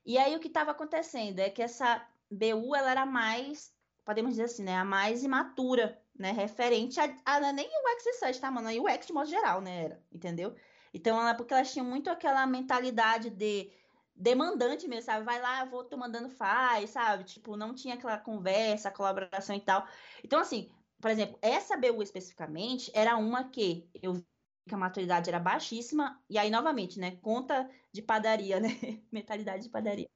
[0.06, 3.74] E aí o que estava acontecendo é que essa BU ela era mais,
[4.06, 8.06] podemos dizer assim, né, a mais imatura, né, referente a, a é nem o UX
[8.06, 8.70] Research, tá, mano?
[8.70, 10.56] O UX de modo geral, né, era, entendeu?
[10.94, 13.72] Então, ela, porque elas tinham muito aquela mentalidade de
[14.16, 15.26] demandante mesmo, sabe?
[15.26, 17.24] Vai lá, eu vou, tô mandando, faz, sabe?
[17.24, 19.88] Tipo, não tinha aquela conversa, colaboração e tal.
[20.24, 20.70] Então, assim,
[21.04, 24.26] por exemplo, essa BU especificamente era uma que eu vi
[24.66, 28.70] que a maturidade era baixíssima, e aí, novamente, né, conta de padaria, né?
[29.12, 30.10] mentalidade de padaria.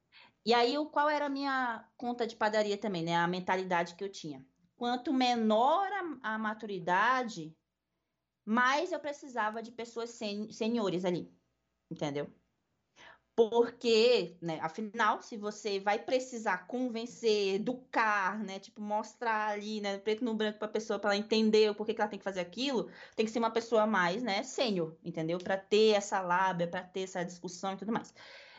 [0.46, 3.14] E aí, qual era a minha conta de padaria também, né?
[3.14, 4.42] A mentalidade que eu tinha.
[4.76, 7.54] Quanto menor a, a maturidade,
[8.46, 11.30] mais eu precisava de pessoas sen seniores ali,
[11.90, 12.32] entendeu?
[13.38, 20.24] Porque, né, afinal, se você vai precisar convencer, educar, né, tipo, mostrar ali, né, preto
[20.24, 22.40] no branco para a pessoa para ela entender o porquê que ela tem que fazer
[22.40, 25.38] aquilo, tem que ser uma pessoa mais, né, sênior, entendeu?
[25.38, 28.12] Para ter essa lábia, para ter essa discussão e tudo mais.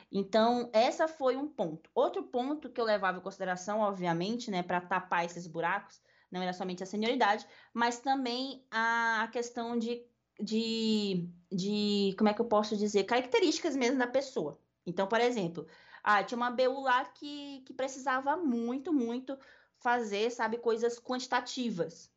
[0.09, 1.89] Então, essa foi um ponto.
[1.93, 6.53] Outro ponto que eu levava em consideração, obviamente, né, para tapar esses buracos, não era
[6.53, 10.05] somente a senioridade, mas também a questão de,
[10.39, 14.57] de, de como é que eu posso dizer, características mesmo da pessoa.
[14.85, 15.67] Então, por exemplo,
[16.03, 19.37] ah, tinha uma BU lá que, que precisava muito, muito
[19.77, 22.11] fazer, sabe, coisas quantitativas.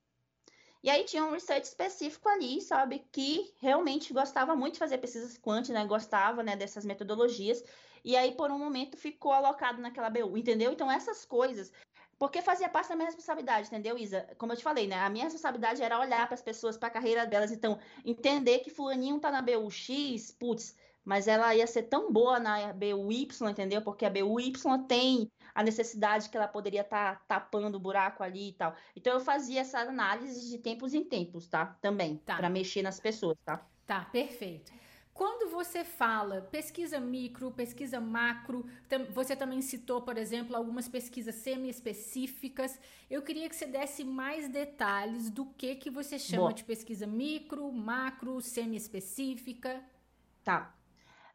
[0.83, 5.39] E aí tinha um research específico ali, sabe, que realmente gostava muito de fazer pesquisas
[5.39, 7.63] quant, né, gostava, né, dessas metodologias,
[8.05, 10.73] e aí por um momento ficou alocado naquela BU, entendeu?
[10.73, 11.73] Então essas coisas,
[12.19, 14.29] porque fazia parte da minha responsabilidade, entendeu, Isa?
[14.37, 16.93] Como eu te falei, né, a minha responsabilidade era olhar para as pessoas, para a
[16.93, 21.85] carreira delas, então entender que fulaninho tá na BU X, putz, mas ela ia ser
[21.85, 23.83] tão boa na BUY, entendeu?
[23.83, 24.53] Porque a BUY
[24.89, 28.75] tem a necessidade que ela poderia estar tá tapando o buraco ali e tal.
[28.95, 31.77] Então eu fazia essa análise de tempos em tempos, tá?
[31.81, 32.37] Também, tá.
[32.37, 33.67] para mexer nas pessoas, tá?
[33.87, 34.73] Tá, perfeito.
[35.13, 38.65] Quando você fala pesquisa micro, pesquisa macro,
[39.11, 42.79] você também citou, por exemplo, algumas pesquisas semi-específicas.
[43.11, 47.71] Eu queria que você desse mais detalhes do que que você chama de pesquisa micro,
[47.71, 49.85] macro, semi-específica.
[50.43, 50.75] Tá.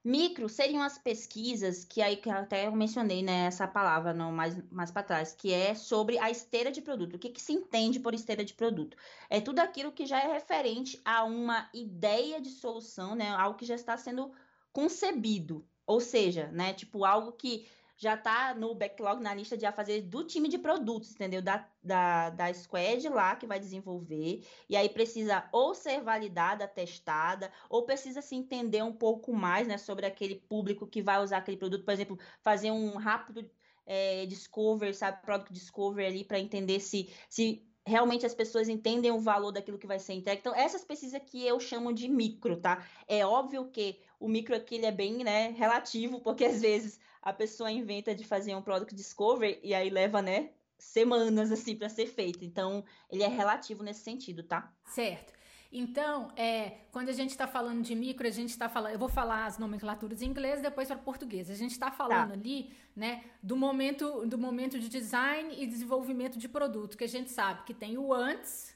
[0.07, 4.89] Micro seriam as pesquisas que aí que até eu mencionei né, essa palavra mais, mais
[4.89, 7.15] para trás, que é sobre a esteira de produto.
[7.15, 8.95] O que, que se entende por esteira de produto?
[9.29, 13.31] É tudo aquilo que já é referente a uma ideia de solução, né?
[13.31, 14.31] Algo que já está sendo
[14.71, 15.67] concebido.
[15.85, 17.67] Ou seja, né, tipo, algo que
[17.97, 21.41] já está no backlog, na lista de a fazer do time de produtos, entendeu?
[21.41, 24.45] Da, da, da squad lá que vai desenvolver.
[24.69, 29.77] E aí precisa ou ser validada, testada, ou precisa se entender um pouco mais né,
[29.79, 31.83] sobre aquele público que vai usar aquele produto.
[31.83, 33.49] Por exemplo, fazer um rápido
[33.83, 35.21] é, discover, sabe?
[35.23, 39.87] Product discover ali para entender se, se realmente as pessoas entendem o valor daquilo que
[39.87, 40.41] vai ser entregue.
[40.41, 42.85] Então, essas pesquisas que eu chamo de micro, tá?
[43.07, 47.33] É óbvio que o micro aqui ele é bem né, relativo, porque às vezes a
[47.33, 52.07] pessoa inventa de fazer um product discovery e aí leva, né, semanas assim para ser
[52.07, 52.45] feito.
[52.45, 54.73] Então, ele é relativo nesse sentido, tá?
[54.85, 55.33] Certo.
[55.69, 58.93] Então, é, quando a gente está falando de micro, a gente está falando.
[58.93, 61.51] Eu vou falar as nomenclaturas em inglês, depois para português.
[61.51, 62.33] A gente está falando tá.
[62.33, 67.29] ali, né, do momento, do momento de design e desenvolvimento de produto, que a gente
[67.29, 68.73] sabe que tem o antes,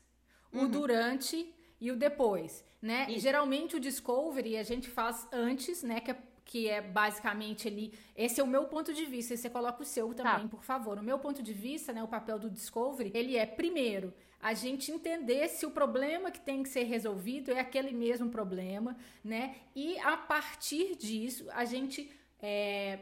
[0.51, 0.65] uhum.
[0.65, 3.07] o durante e o depois, né?
[3.17, 7.93] Geralmente o discovery a gente faz antes, né, que é que é basicamente ali.
[8.15, 9.33] Esse é o meu ponto de vista.
[9.33, 10.47] E você coloca o seu também, tá.
[10.47, 10.97] por favor.
[10.97, 14.91] O meu ponto de vista, né, o papel do Discovery, ele é primeiro a gente
[14.91, 19.55] entender se o problema que tem que ser resolvido é aquele mesmo problema, né?
[19.75, 22.99] E a partir disso a gente é,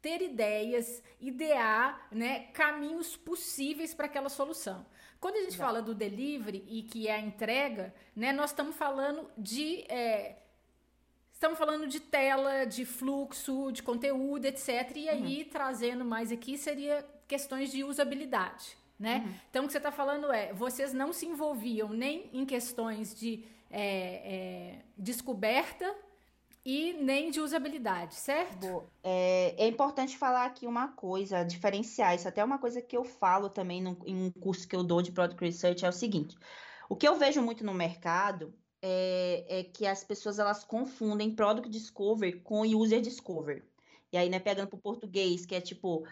[0.00, 4.86] ter ideias, idear, né, caminhos possíveis para aquela solução.
[5.20, 5.64] Quando a gente Exato.
[5.64, 10.36] fala do delivery e que é a entrega, né, nós estamos falando de é,
[11.38, 14.90] Estamos falando de tela, de fluxo, de conteúdo, etc.
[14.96, 15.48] E aí, uhum.
[15.48, 19.22] trazendo mais aqui, seria questões de usabilidade, né?
[19.24, 19.34] Uhum.
[19.48, 23.44] Então, o que você está falando é, vocês não se envolviam nem em questões de
[23.70, 25.94] é, é, descoberta
[26.64, 28.82] e nem de usabilidade, certo?
[29.04, 32.16] É, é, importante falar aqui uma coisa, diferenciar.
[32.16, 35.00] Isso até uma coisa que eu falo também no, em um curso que eu dou
[35.00, 36.36] de Product Research, é o seguinte.
[36.88, 41.68] O que eu vejo muito no mercado é, é, que as pessoas elas confundem Product
[41.68, 43.64] Discovery com User Discovery.
[44.12, 46.06] E aí, né, pegando para o português, que é tipo,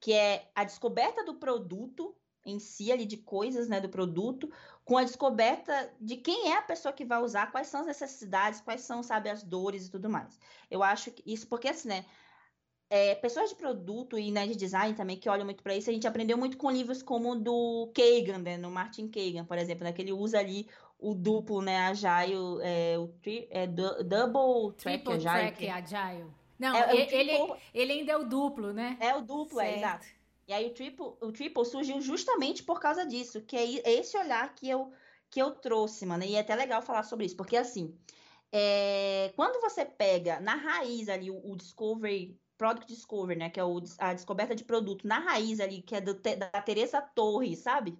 [0.00, 4.50] que é a descoberta do produto em si ali de coisas, né, do produto,
[4.84, 8.60] com a descoberta de quem é a pessoa que vai usar, quais são as necessidades,
[8.60, 10.38] quais são, sabe, as dores e tudo mais.
[10.70, 12.04] Eu acho que isso porque assim, né,
[12.90, 15.92] é, pessoas de produto e né, de design também que olham muito para isso, a
[15.92, 19.84] gente aprendeu muito com livros como o do Kagan, né, no Martin Kagan, por exemplo,
[19.84, 20.68] né, que ele usa ali
[21.02, 25.52] o duplo, né, Agile, é, o tri, é, Double Track Triple Agile.
[25.52, 26.30] Track Agile.
[26.58, 28.96] Não, É, é ele, triple- ele ainda é o duplo, né?
[29.00, 29.78] É o duplo, é, Certo.
[29.78, 30.06] exato.
[30.46, 34.54] E aí o triple, o triple surgiu justamente por causa disso, que é esse olhar
[34.54, 34.92] que eu,
[35.28, 36.24] que eu trouxe, mano.
[36.24, 37.96] E é até legal falar sobre isso, porque assim,
[38.52, 43.64] é, quando você pega na raiz ali o, o Discovery, Product Discovery, né, que é
[43.64, 47.98] o a descoberta de produto na raiz ali, que é do da Teresa Torres, sabe?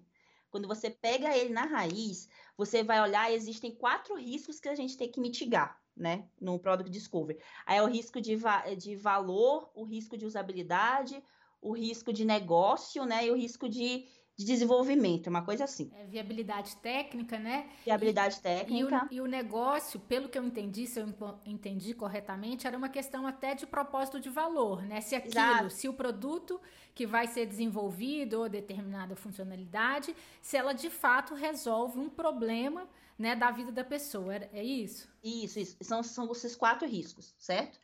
[0.53, 4.95] Quando você pega ele na raiz, você vai olhar, existem quatro riscos que a gente
[4.95, 7.39] tem que mitigar, né, no Product Discovery.
[7.65, 11.23] Aí é o risco de, va- de valor, o risco de usabilidade,
[11.59, 15.91] o risco de negócio, né, e o risco de, de desenvolvimento, uma coisa assim.
[15.95, 17.69] É viabilidade técnica, né?
[17.85, 19.07] Viabilidade E técnica.
[19.09, 21.07] o, e o negócio, pelo que eu entendi, se eu
[21.45, 25.01] entendi corretamente, era uma questão até de propósito de valor, né?
[25.01, 25.69] Se aquilo, Exato.
[25.69, 26.59] se o produto
[26.95, 33.35] que vai ser desenvolvido ou determinada funcionalidade, se ela de fato resolve um problema, né,
[33.35, 34.35] da vida da pessoa.
[34.35, 35.07] É, é isso?
[35.23, 35.77] Isso, isso.
[35.81, 37.79] São, são esses quatro riscos, certo?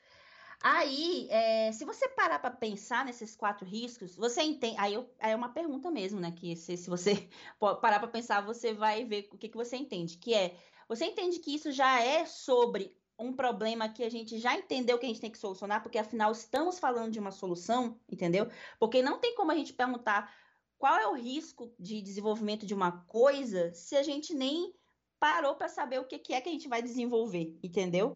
[0.62, 4.76] Aí, é, se você parar para pensar nesses quatro riscos, você entende.
[4.78, 6.32] Aí, eu- aí é uma pergunta mesmo, né?
[6.34, 7.30] Que se, se você
[7.82, 10.17] parar para pensar, você vai ver o que, que você entende.
[10.17, 14.54] Que é, você entende que isso já é sobre um problema que a gente já
[14.56, 18.48] entendeu que a gente tem que solucionar, porque afinal estamos falando de uma solução, entendeu?
[18.80, 20.34] Porque não tem como a gente perguntar
[20.78, 24.74] qual é o risco de desenvolvimento de uma coisa se a gente nem
[25.19, 28.13] parou para saber o que, que é que a gente vai desenvolver, entendeu?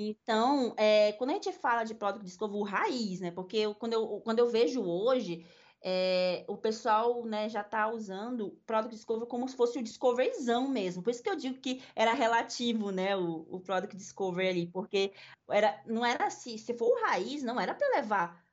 [0.00, 3.30] Então, é, quando a gente fala de Product Discovery, raiz, né?
[3.32, 5.44] Porque eu- quando, eu, quando eu vejo hoje,
[5.82, 11.02] é, o pessoal né, já está usando Product Discovery como se fosse o Discoveryzão mesmo.
[11.02, 13.16] Por isso que eu digo que era relativo, né?
[13.16, 15.12] O, o Product Discovery ali, porque
[15.50, 18.46] era, não era assim, se for o raiz, não era para levar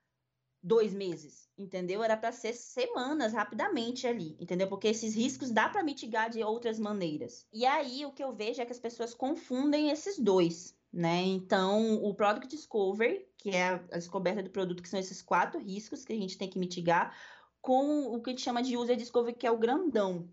[0.61, 2.03] dois meses, entendeu?
[2.03, 4.67] Era para ser semanas, rapidamente ali, entendeu?
[4.67, 7.47] Porque esses riscos dá para mitigar de outras maneiras.
[7.53, 11.21] E aí o que eu vejo é que as pessoas confundem esses dois, né?
[11.23, 16.05] Então, o Product Discovery, que é a descoberta do produto, que são esses quatro riscos
[16.05, 17.13] que a gente tem que mitigar,
[17.61, 20.29] com o que a gente chama de User Discovery, que é o grandão,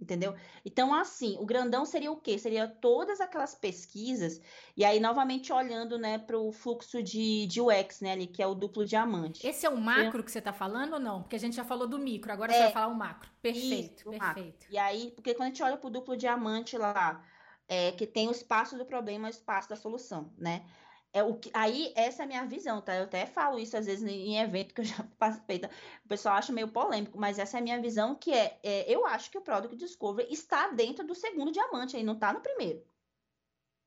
[0.00, 0.34] entendeu?
[0.64, 2.38] Então, assim, o grandão seria o quê?
[2.38, 4.40] Seria todas aquelas pesquisas,
[4.76, 8.46] e aí, novamente, olhando, né, para o fluxo de, de UX, né, ali, que é
[8.46, 9.44] o duplo diamante.
[9.44, 11.22] Esse é o macro que você está falando ou não?
[11.22, 12.56] Porque a gente já falou do micro, agora É.
[12.56, 13.30] você vai falar o macro.
[13.42, 14.34] Perfeito, Isso, o macro.
[14.44, 14.66] perfeito.
[14.70, 17.24] E aí, porque quando a gente olha para o duplo diamante lá,
[17.68, 20.66] é, que tem o espaço do problema e o espaço da solução, né?
[21.12, 22.96] É o que, aí, essa é a minha visão, tá?
[22.96, 25.70] Eu até falo isso às vezes em evento que eu já participei, tá?
[26.04, 29.06] O pessoal acha meio polêmico, mas essa é a minha visão, que é, é, eu
[29.06, 32.84] acho que o Product Discovery está dentro do segundo diamante, aí não está no primeiro.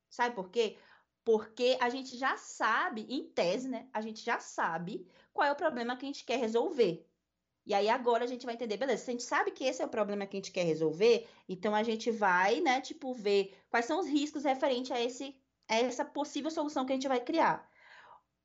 [0.10, 0.78] Sabe por quê?
[1.24, 3.90] Porque a gente já sabe, em tese, né?
[3.94, 7.06] A gente já sabe qual é o problema que a gente quer resolver.
[7.68, 9.86] E aí agora a gente vai entender, beleza, se a gente sabe que esse é
[9.86, 13.86] o problema que a gente quer resolver, então a gente vai, né, tipo, ver quais
[13.86, 15.36] são os riscos referentes a esse
[15.70, 17.70] a essa possível solução que a gente vai criar.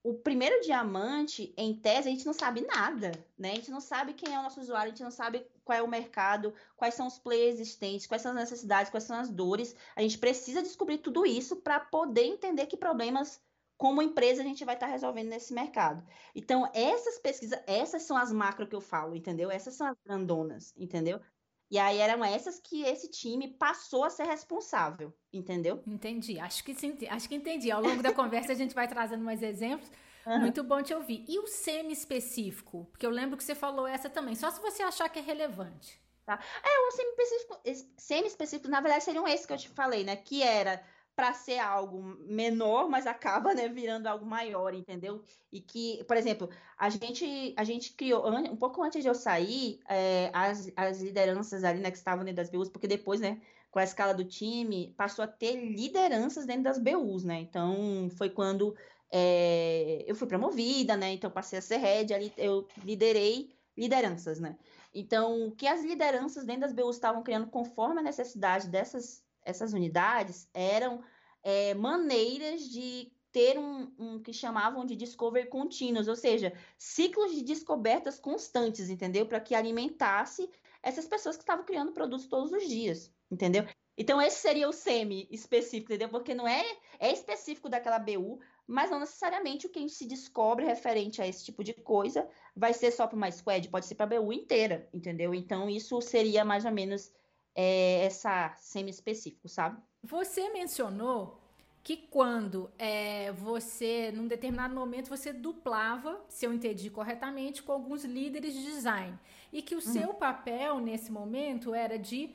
[0.03, 3.53] O primeiro diamante, em tese, a gente não sabe nada, né?
[3.53, 5.83] A gente não sabe quem é o nosso usuário, a gente não sabe qual é
[5.83, 9.77] o mercado, quais são os players existentes, quais são as necessidades, quais são as dores.
[9.95, 13.41] A gente precisa descobrir tudo isso para poder entender que problemas,
[13.83, 16.07] como empresa, a gente vai estar resolvendo nesse mercado.
[16.37, 19.51] Então, essas pesquisas, essas são as macro que eu falo, entendeu?
[19.51, 21.21] Essas são as grandonas, entendeu?
[21.69, 25.83] E aí eram essas que esse time passou a ser responsável, entendeu?
[25.85, 26.39] Entendi.
[26.39, 27.73] Acho que sim, acho que entendi.
[27.73, 29.91] Ao longo da conversa a gente vai trazendo mais exemplos.
[30.25, 30.39] Aham.
[30.43, 31.25] Muito bom te ouvir.
[31.27, 32.85] E o semi-específico?
[32.93, 34.37] Porque eu lembro que você falou essa também.
[34.37, 36.01] Só se você achar que é relevante.
[36.29, 40.15] É, o semi-específico, es- semi-específico, na verdade, seriam esses que eu te falei, né?
[40.15, 40.81] Que era
[41.15, 45.23] para ser algo menor, mas acaba, né, virando algo maior, entendeu?
[45.53, 49.79] E que, por exemplo, a gente, a gente criou, um pouco antes de eu sair,
[49.89, 53.41] é, as, as lideranças ali, né, que estavam dentro das BUs, porque depois, né,
[53.71, 57.41] com a escala do time, passou a ter lideranças dentro das BUs, né?
[57.41, 58.77] Então, foi quando
[59.11, 61.13] é, eu fui promovida, né?
[61.13, 64.59] Então, passei a ser head ali, eu liderei lideranças, né?
[64.95, 69.73] Então, o que as lideranças dentro das BUs estavam criando conforme a necessidade dessas essas
[69.73, 71.03] unidades eram
[71.43, 77.43] é, maneiras de ter um, um que chamavam de discovery contínuos, ou seja, ciclos de
[77.43, 79.27] descobertas constantes, entendeu?
[79.27, 80.49] Para que alimentasse
[80.83, 83.67] essas pessoas que estavam criando produtos todos os dias, entendeu?
[83.97, 86.09] Então, esse seria o semi específico, entendeu?
[86.09, 86.65] Porque não é,
[86.99, 91.27] é específico daquela BU, mas não necessariamente o que a gente se descobre referente a
[91.27, 94.33] esse tipo de coisa vai ser só para uma squad, pode ser para a BU
[94.33, 95.35] inteira, entendeu?
[95.35, 97.13] Então, isso seria mais ou menos
[97.55, 99.81] é, essa semi-específico, sabe?
[100.03, 101.41] Você mencionou
[101.83, 108.05] que quando é, você, num determinado momento, você duplava, se eu entendi corretamente, com alguns
[108.05, 109.19] líderes de design.
[109.53, 109.93] E que o uhum.
[109.93, 112.31] seu papel nesse momento era de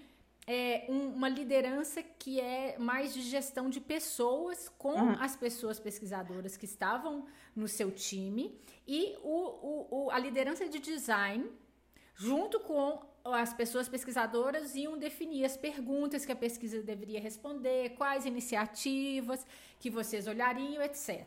[0.45, 5.15] é, um, uma liderança que é mais de gestão de pessoas com uhum.
[5.19, 8.57] as pessoas pesquisadoras que estavam no seu time
[8.87, 11.49] e o, o, o, a liderança de design
[12.15, 13.01] junto com
[13.33, 19.45] as pessoas pesquisadoras iam definir as perguntas que a pesquisa deveria responder, quais iniciativas
[19.79, 21.25] que vocês olhariam, etc.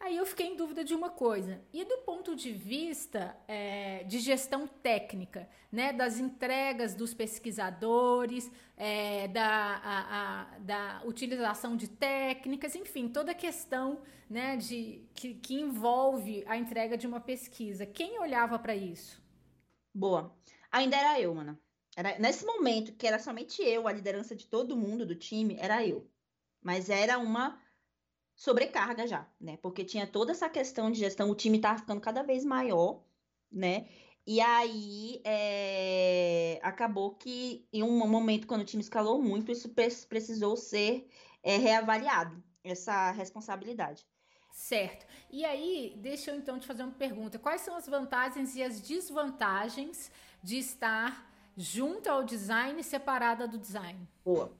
[0.00, 1.60] Aí eu fiquei em dúvida de uma coisa.
[1.74, 9.28] E do ponto de vista é, de gestão técnica, né, das entregas dos pesquisadores, é,
[9.28, 9.98] da, a,
[10.54, 16.56] a, da utilização de técnicas, enfim, toda a questão né, de, que, que envolve a
[16.56, 17.84] entrega de uma pesquisa.
[17.84, 19.22] Quem olhava para isso?
[19.94, 20.34] Boa.
[20.70, 21.58] Ainda era eu, mano.
[21.96, 25.84] Era, nesse momento, que era somente eu, a liderança de todo mundo do time, era
[25.84, 26.08] eu.
[26.62, 27.60] Mas era uma
[28.34, 29.58] sobrecarga já, né?
[29.58, 33.02] Porque tinha toda essa questão de gestão, o time tava ficando cada vez maior,
[33.50, 33.86] né?
[34.26, 39.68] E aí é, acabou que em um momento, quando o time escalou muito, isso
[40.08, 41.08] precisou ser
[41.42, 44.06] é, reavaliado, essa responsabilidade.
[44.52, 45.06] Certo.
[45.30, 47.38] E aí, deixa eu então te fazer uma pergunta.
[47.38, 50.10] Quais são as vantagens e as desvantagens
[50.42, 54.08] de estar junto ao design e separada do design?
[54.24, 54.52] Boa.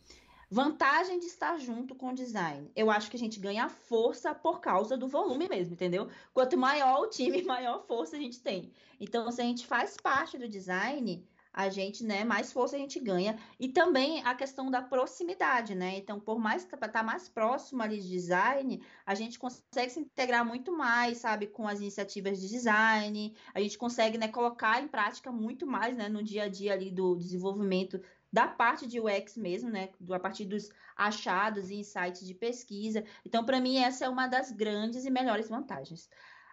[0.50, 2.70] Vantagem de estar junto com o design.
[2.74, 6.08] Eu acho que a gente ganha força por causa do volume mesmo, entendeu?
[6.34, 8.72] Quanto maior o time, maior força a gente tem.
[8.98, 13.00] Então, se a gente faz parte do design, a gente, né, mais força a gente
[13.00, 13.38] ganha.
[13.58, 15.98] E também a questão da proximidade, né?
[15.98, 20.44] Então, por mais estar tá mais próximo ali de design, a gente consegue se integrar
[20.44, 23.34] muito mais, sabe, com as iniciativas de design.
[23.52, 26.90] A gente consegue, né, colocar em prática muito mais, né, no dia a dia ali
[26.90, 28.00] do desenvolvimento
[28.32, 33.04] da parte de UX mesmo, né, a partir dos achados e insights de pesquisa.
[33.24, 36.08] Então, para mim, essa é uma das grandes e melhores vantagens.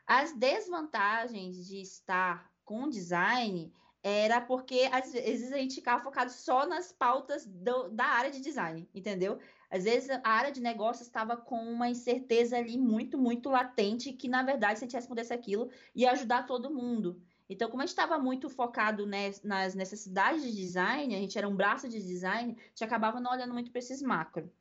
[0.07, 3.71] As desvantagens de estar com design
[4.03, 8.39] era porque às vezes a gente ficava focado só nas pautas do, da área de
[8.39, 9.39] design, entendeu?
[9.69, 14.29] Às vezes a área de negócio estava com uma incerteza ali muito, muito latente, que
[14.29, 17.21] na verdade, se a gente respondesse aquilo, ia ajudar todo mundo.
[17.49, 21.47] Então, como a gente estava muito focado né, nas necessidades de design, a gente era
[21.47, 24.51] um braço de design, a gente acabava não olhando muito para esses macro.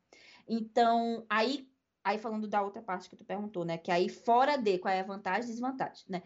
[0.49, 1.69] Então, aí,
[2.05, 3.77] aí falando da outra parte que tu perguntou, né?
[3.77, 6.23] Que aí fora de qual é a vantagem e desvantagem, né?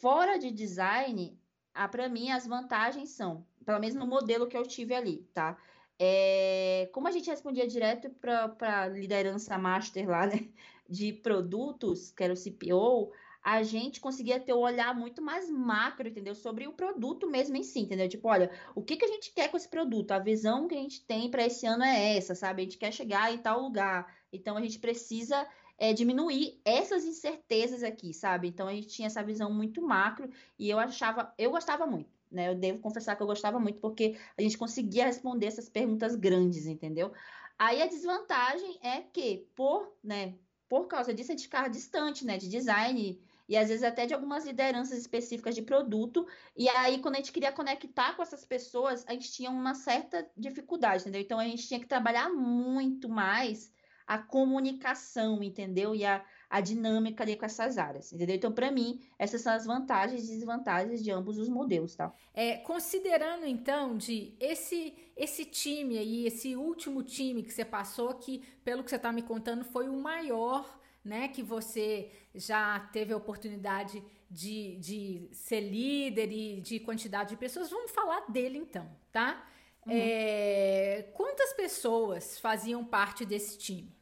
[0.00, 1.39] Fora de design,
[1.74, 5.56] ah, para mim, as vantagens são, pelo menos no modelo que eu tive ali, tá?
[5.98, 10.48] É, como a gente respondia direto para liderança master lá, né,
[10.88, 13.12] de produtos, que era o CPO,
[13.42, 16.34] a gente conseguia ter um olhar muito mais macro, entendeu?
[16.34, 18.08] Sobre o produto mesmo em si, entendeu?
[18.08, 20.12] Tipo, olha, o que, que a gente quer com esse produto?
[20.12, 22.62] A visão que a gente tem para esse ano é essa, sabe?
[22.62, 24.14] A gente quer chegar em tal lugar.
[24.32, 25.46] Então, a gente precisa
[25.80, 28.46] é, diminuir essas incertezas aqui, sabe?
[28.46, 30.28] Então a gente tinha essa visão muito macro
[30.58, 32.50] e eu achava, eu gostava muito, né?
[32.50, 36.66] Eu devo confessar que eu gostava muito porque a gente conseguia responder essas perguntas grandes,
[36.66, 37.10] entendeu?
[37.58, 40.34] Aí a desvantagem é que por, né,
[40.68, 43.18] por causa disso a gente ficava distante, né, de design
[43.48, 46.26] e às vezes até de algumas lideranças específicas de produto.
[46.54, 50.30] E aí, quando a gente queria conectar com essas pessoas, a gente tinha uma certa
[50.36, 51.22] dificuldade, entendeu?
[51.22, 53.72] Então a gente tinha que trabalhar muito mais
[54.10, 55.94] a comunicação, entendeu?
[55.94, 58.34] E a, a dinâmica ali com essas áreas, entendeu?
[58.34, 62.12] Então, para mim, essas são as vantagens e desvantagens de ambos os modelos, tá?
[62.34, 68.40] É, considerando, então, de esse, esse time aí, esse último time que você passou, que,
[68.64, 71.28] pelo que você está me contando, foi o maior, né?
[71.28, 77.70] Que você já teve a oportunidade de, de ser líder e de quantidade de pessoas.
[77.70, 79.48] Vamos falar dele, então, tá?
[79.86, 79.92] Uhum.
[79.94, 83.99] É, quantas pessoas faziam parte desse time?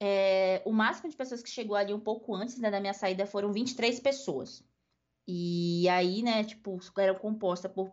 [0.00, 3.26] É, o máximo de pessoas que chegou ali um pouco antes né, da minha saída
[3.26, 4.64] foram 23 pessoas.
[5.26, 7.92] E aí, né, tipo, eram compostas por,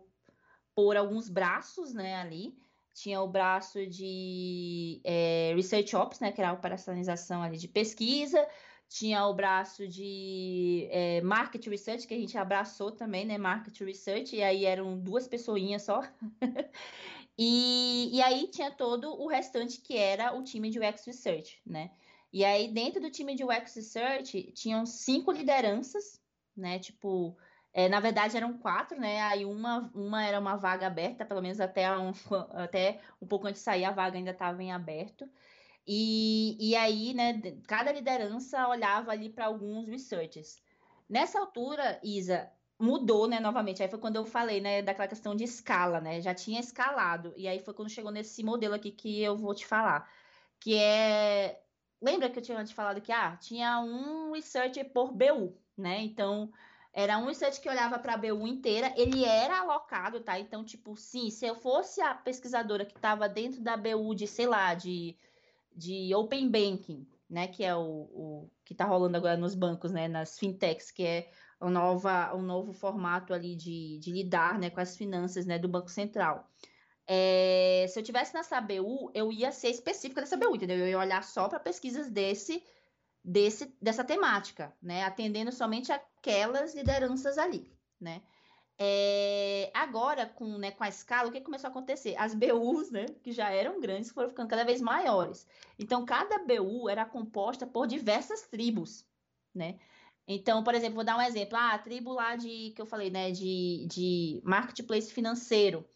[0.74, 2.56] por alguns braços, né, ali.
[2.94, 8.46] Tinha o braço de é, Research Ops, né, que era a operacionalização ali de pesquisa.
[8.88, 14.36] Tinha o braço de é, Market Research, que a gente abraçou também, né, Market Research.
[14.36, 16.02] E aí eram duas pessoinhas só.
[17.36, 21.90] E, e aí tinha todo o restante que era o time de UX Research, né?
[22.32, 26.20] E aí dentro do time de UX Research tinham cinco lideranças,
[26.56, 26.78] né?
[26.78, 27.36] Tipo,
[27.72, 29.20] é, na verdade eram quatro, né?
[29.22, 32.12] Aí uma, uma era uma vaga aberta, pelo menos até um,
[32.54, 35.28] até um pouco antes de sair a vaga ainda estava em aberto.
[35.86, 40.62] E, e aí, né, cada liderança olhava ali para alguns researchers.
[41.08, 43.82] Nessa altura, Isa, mudou, né, novamente.
[43.82, 46.20] Aí foi quando eu falei, né, daquela questão de escala, né?
[46.20, 47.32] Já tinha escalado.
[47.36, 50.10] E aí foi quando chegou nesse modelo aqui que eu vou te falar,
[50.60, 51.60] que é
[52.04, 56.02] Lembra que eu tinha te falado que ah, tinha um researcher por BU, né?
[56.02, 56.52] Então,
[56.92, 60.38] era um research que olhava para a BU inteira, ele era alocado, tá?
[60.38, 64.46] Então, tipo, sim, se eu fosse a pesquisadora que estava dentro da BU de, sei
[64.46, 65.16] lá, de,
[65.74, 67.48] de Open Banking, né?
[67.48, 70.06] Que é o, o que está rolando agora nos bancos, né?
[70.06, 71.30] Nas fintechs, que é
[71.60, 75.68] o, nova, um novo formato ali de, de lidar né, com as finanças né, do
[75.68, 76.48] Banco Central.
[77.06, 80.78] É, se eu tivesse na SABU, eu ia ser específica dessa BU, entendeu?
[80.78, 82.62] Eu ia olhar só para pesquisas desse,
[83.22, 85.04] desse, dessa temática, né?
[85.04, 88.22] Atendendo somente aquelas lideranças ali, né?
[88.76, 92.16] É, agora, com, né, com a escala, o que começou a acontecer?
[92.16, 95.46] As BUs, né, que já eram grandes, foram ficando cada vez maiores.
[95.78, 99.06] Então, cada BU era composta por diversas tribos,
[99.54, 99.78] né?
[100.26, 101.56] Então, por exemplo, vou dar um exemplo.
[101.56, 105.86] Ah, a tribo lá de, que eu falei, né, de, de marketplace financeiro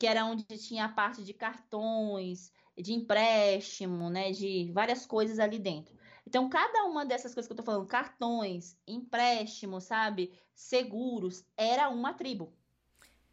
[0.00, 5.58] que era onde tinha a parte de cartões, de empréstimo, né, de várias coisas ali
[5.58, 5.94] dentro.
[6.26, 12.14] Então, cada uma dessas coisas que eu tô falando, cartões, empréstimo, sabe, seguros, era uma
[12.14, 12.50] tribo.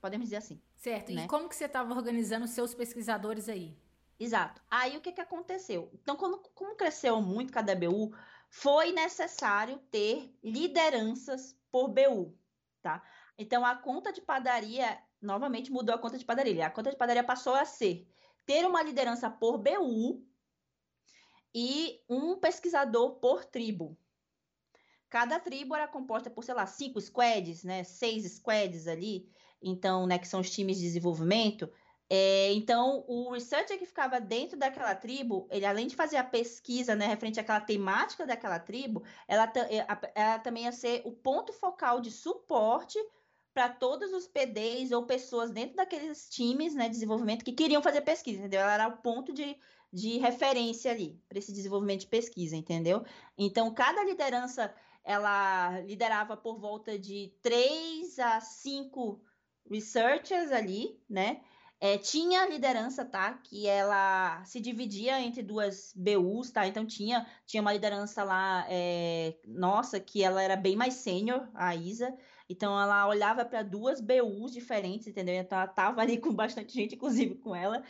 [0.01, 0.61] Podemos dizer assim.
[0.75, 1.13] Certo.
[1.13, 1.23] Né?
[1.23, 3.73] E como que você estava organizando seus pesquisadores aí?
[4.19, 4.61] Exato.
[4.69, 5.89] Aí o que, que aconteceu?
[5.93, 8.13] Então, quando, como cresceu muito cada BU,
[8.49, 12.37] foi necessário ter lideranças por BU,
[12.81, 13.03] tá?
[13.37, 16.65] Então, a conta de padaria novamente mudou a conta de padaria.
[16.65, 18.07] A conta de padaria passou a ser
[18.45, 20.25] ter uma liderança por BU
[21.53, 23.97] e um pesquisador por tribo.
[25.09, 27.83] Cada tribo era composta por, sei lá, cinco squads, né?
[27.83, 29.29] Seis squads ali,
[29.61, 31.71] então, né, que são os times de desenvolvimento.
[32.09, 36.95] É, então, o researcher que ficava dentro daquela tribo, ele além de fazer a pesquisa,
[36.95, 39.51] né, referente àquela temática daquela tribo, ela,
[40.15, 42.97] ela também ia ser o ponto focal de suporte
[43.53, 48.01] para todos os PDs ou pessoas dentro daqueles times né, de desenvolvimento que queriam fazer
[48.01, 48.61] pesquisa, entendeu?
[48.61, 49.57] Ela era o ponto de,
[49.91, 53.03] de referência ali para esse desenvolvimento de pesquisa, entendeu?
[53.37, 59.23] Então, cada liderança ela liderava por volta de três a cinco
[59.69, 61.41] researchers ali, né?
[61.79, 63.33] É, tinha liderança, tá?
[63.35, 66.65] Que ela se dividia entre duas BUs, tá?
[66.65, 71.75] Então tinha, tinha uma liderança lá, é, nossa, que ela era bem mais sênior, a
[71.75, 72.17] Isa.
[72.49, 75.35] Então ela olhava para duas BUs diferentes, entendeu?
[75.35, 77.83] Então ela tava ali com bastante gente, inclusive com ela.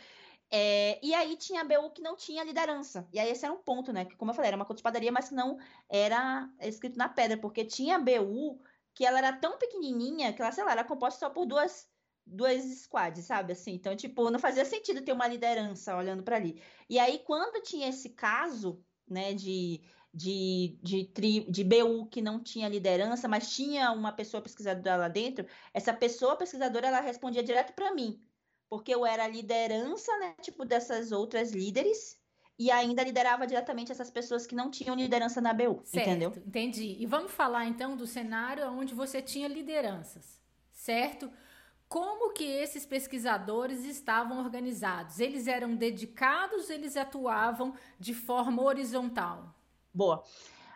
[0.50, 3.08] É, e aí tinha a BU que não tinha liderança.
[3.12, 4.04] E aí esse era um ponto, né?
[4.04, 5.58] Que, como eu falei, era uma conta de padaria, mas que não
[5.88, 8.60] era escrito na pedra, porque tinha a BU
[8.94, 11.88] que ela era tão pequenininha que ela, sei lá, era composta só por duas
[12.30, 13.52] duas squads, sabe?
[13.52, 16.60] Assim, então, tipo, não fazia sentido ter uma liderança olhando para ali.
[16.88, 22.42] E aí, quando tinha esse caso, né, de de, de, tri, de BU que não
[22.42, 27.72] tinha liderança, mas tinha uma pessoa pesquisadora lá dentro, essa pessoa pesquisadora ela respondia direto
[27.74, 28.20] para mim,
[28.68, 32.18] porque eu era a liderança, né, tipo dessas outras líderes
[32.58, 36.32] e ainda liderava diretamente essas pessoas que não tinham liderança na BU, certo, entendeu?
[36.44, 36.96] Entendi.
[36.98, 40.40] E vamos falar então do cenário onde você tinha lideranças,
[40.72, 41.30] certo?
[41.88, 45.18] Como que esses pesquisadores estavam organizados?
[45.20, 49.54] Eles eram dedicados, eles atuavam de forma horizontal?
[49.92, 50.22] Boa.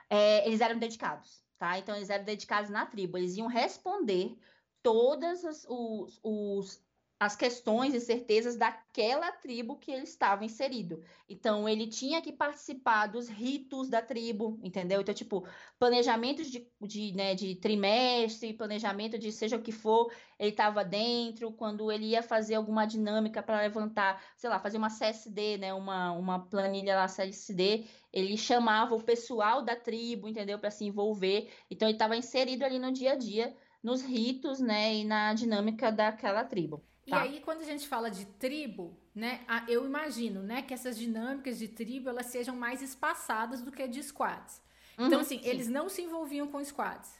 [0.08, 1.78] É, eles eram dedicados, tá?
[1.78, 3.18] Então, eles eram dedicados na tribo.
[3.18, 4.38] Eles iam responder
[4.82, 6.82] todas as, os, os,
[7.24, 11.04] as questões e certezas daquela tribo que ele estava inserido.
[11.28, 15.00] Então, ele tinha que participar dos ritos da tribo, entendeu?
[15.00, 15.46] Então, tipo,
[15.78, 21.52] planejamentos de, de, né, de trimestre, planejamento de seja o que for, ele estava dentro.
[21.52, 26.10] Quando ele ia fazer alguma dinâmica para levantar, sei lá, fazer uma CSD, né, uma,
[26.10, 30.58] uma planilha lá CSD, ele chamava o pessoal da tribo, entendeu?
[30.58, 31.52] Para se envolver.
[31.70, 35.92] Então, ele estava inserido ali no dia a dia, nos ritos, né, e na dinâmica
[35.92, 36.82] daquela tribo.
[37.08, 37.26] Tá.
[37.26, 41.58] E aí, quando a gente fala de tribo, né, eu imagino, né, que essas dinâmicas
[41.58, 44.62] de tribo elas sejam mais espaçadas do que de squads.
[44.96, 45.48] Uhum, então, assim, sim.
[45.48, 47.10] eles não se envolviam com squads.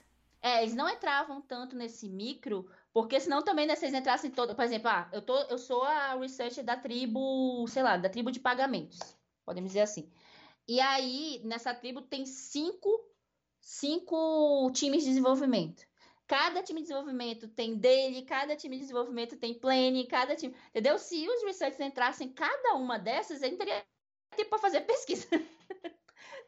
[0.40, 4.54] É, eles não entravam tanto nesse micro, porque senão também, né, se eles entrassem todo,
[4.54, 8.30] por exemplo, ah, eu, tô, eu sou a research da tribo, sei lá, da tribo
[8.30, 8.98] de pagamentos,
[9.44, 10.10] podemos dizer assim.
[10.66, 12.88] E aí, nessa tribo tem cinco,
[13.60, 15.84] cinco times de desenvolvimento.
[16.32, 20.56] Cada time de desenvolvimento tem dele, cada time de desenvolvimento tem plane, cada time.
[20.70, 20.98] Entendeu?
[20.98, 23.84] Se os researchers entrassem em cada uma dessas, ele teria
[24.34, 25.28] tempo para fazer pesquisa.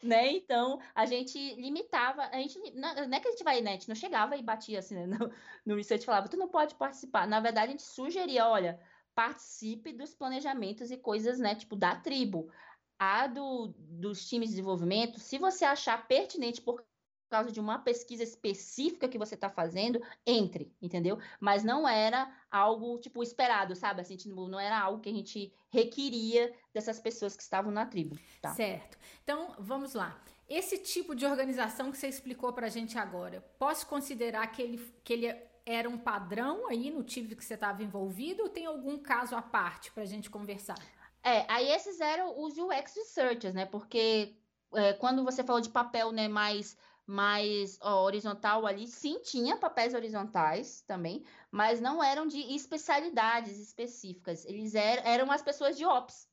[0.02, 0.32] né?
[0.32, 3.72] Então, a gente limitava, a gente não, é que a gente vai, né?
[3.72, 5.04] A gente não chegava e batia assim, né?
[5.20, 5.30] no,
[5.66, 7.28] no research falava, tu não pode participar.
[7.28, 8.80] Na verdade, a gente sugeria, olha,
[9.14, 12.50] participe dos planejamentos e coisas, né, tipo, da tribo.
[12.98, 16.82] a do, dos times de desenvolvimento, se você achar pertinente por
[17.28, 21.18] causa de uma pesquisa específica que você está fazendo, entre, entendeu?
[21.40, 24.00] Mas não era algo, tipo, esperado, sabe?
[24.00, 28.18] Assim, tipo, não era algo que a gente requeria dessas pessoas que estavam na tribo,
[28.40, 28.54] tá?
[28.54, 28.98] Certo.
[29.22, 30.22] Então, vamos lá.
[30.48, 34.92] Esse tipo de organização que você explicou para a gente agora, posso considerar que ele,
[35.02, 38.98] que ele era um padrão aí no time que você estava envolvido ou tem algum
[38.98, 40.76] caso à parte para a gente conversar?
[41.22, 43.64] É, aí esses eram os UX researchers, né?
[43.64, 44.36] Porque
[44.74, 46.76] é, quando você falou de papel, né, mais
[47.06, 54.44] mais ó, horizontal ali, sim, tinha papéis horizontais também, mas não eram de especialidades específicas.
[54.44, 56.26] Eles eram, eram as pessoas de ops,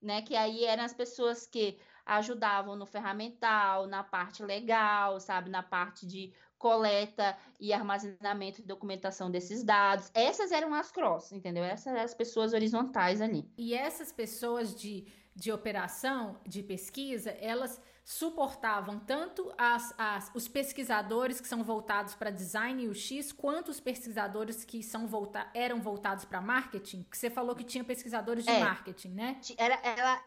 [0.00, 0.22] né?
[0.22, 6.06] Que aí eram as pessoas que ajudavam no ferramental, na parte legal, sabe, na parte
[6.06, 10.10] de coleta e armazenamento e documentação desses dados.
[10.14, 11.64] Essas eram as cross, entendeu?
[11.64, 13.50] Essas eram as pessoas horizontais ali.
[13.56, 21.40] E essas pessoas de, de operação, de pesquisa, elas suportavam tanto as, as, os pesquisadores
[21.40, 25.80] que são voltados para design e o X, quanto os pesquisadores que são volta, eram
[25.80, 27.04] voltados para marketing?
[27.04, 29.40] Que você falou que tinha pesquisadores de é, marketing, né?
[29.56, 30.24] Era, ela,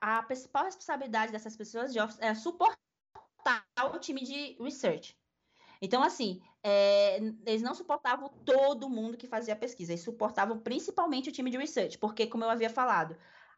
[0.00, 2.76] a principal responsabilidade dessas pessoas de office é suportar
[3.92, 5.16] o time de research.
[5.82, 11.32] Então, assim, é, eles não suportavam todo mundo que fazia pesquisa, eles suportavam principalmente o
[11.32, 13.16] time de research, porque, como eu havia falado,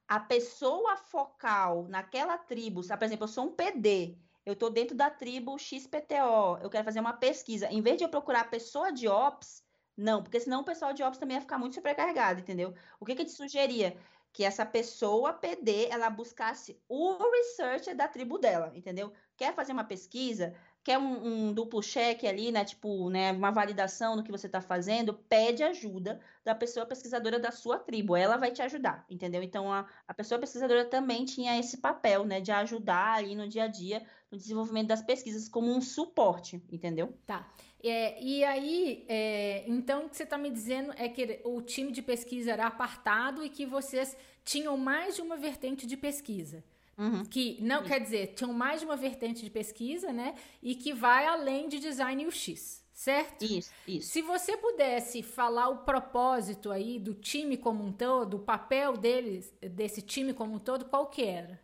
[0.09, 5.11] a pessoa focal naquela tribo, por exemplo, eu sou um PD, eu estou dentro da
[5.11, 9.07] tribo XPTO, eu quero fazer uma pesquisa, em vez de eu procurar a pessoa de
[9.07, 9.63] Ops,
[9.95, 12.75] não, porque senão o pessoal de Ops também ia ficar muito sobrecarregado, entendeu?
[12.99, 13.97] O que, que eu te sugeria?
[14.33, 19.13] que essa pessoa PD ela buscasse o researcher da tribo dela, entendeu?
[19.37, 20.55] Quer fazer uma pesquisa,
[20.89, 22.65] quer um, um duplo check ali, né?
[22.65, 27.51] Tipo, né, uma validação no que você está fazendo, pede ajuda da pessoa pesquisadora da
[27.51, 28.17] sua tribo.
[28.17, 29.43] Ela vai te ajudar, entendeu?
[29.43, 32.41] Então a, a pessoa pesquisadora também tinha esse papel, né?
[32.41, 37.13] De ajudar ali no dia a dia, no desenvolvimento das pesquisas, como um suporte, entendeu?
[37.27, 37.47] Tá.
[37.85, 41.93] É, e aí, é, então, o que você está me dizendo é que o time
[41.93, 46.65] de pesquisa era apartado e que vocês tinham mais de uma vertente de pesquisa.
[46.99, 47.25] Uhum.
[47.25, 50.35] Que não quer dizer, tinham mais de uma vertente de pesquisa, né?
[50.61, 53.45] E que vai além de design UX, certo?
[53.45, 54.11] Isso, isso.
[54.11, 59.55] Se você pudesse falar o propósito aí do time como um todo, o papel deles,
[59.61, 61.61] desse time como um todo, qual que era?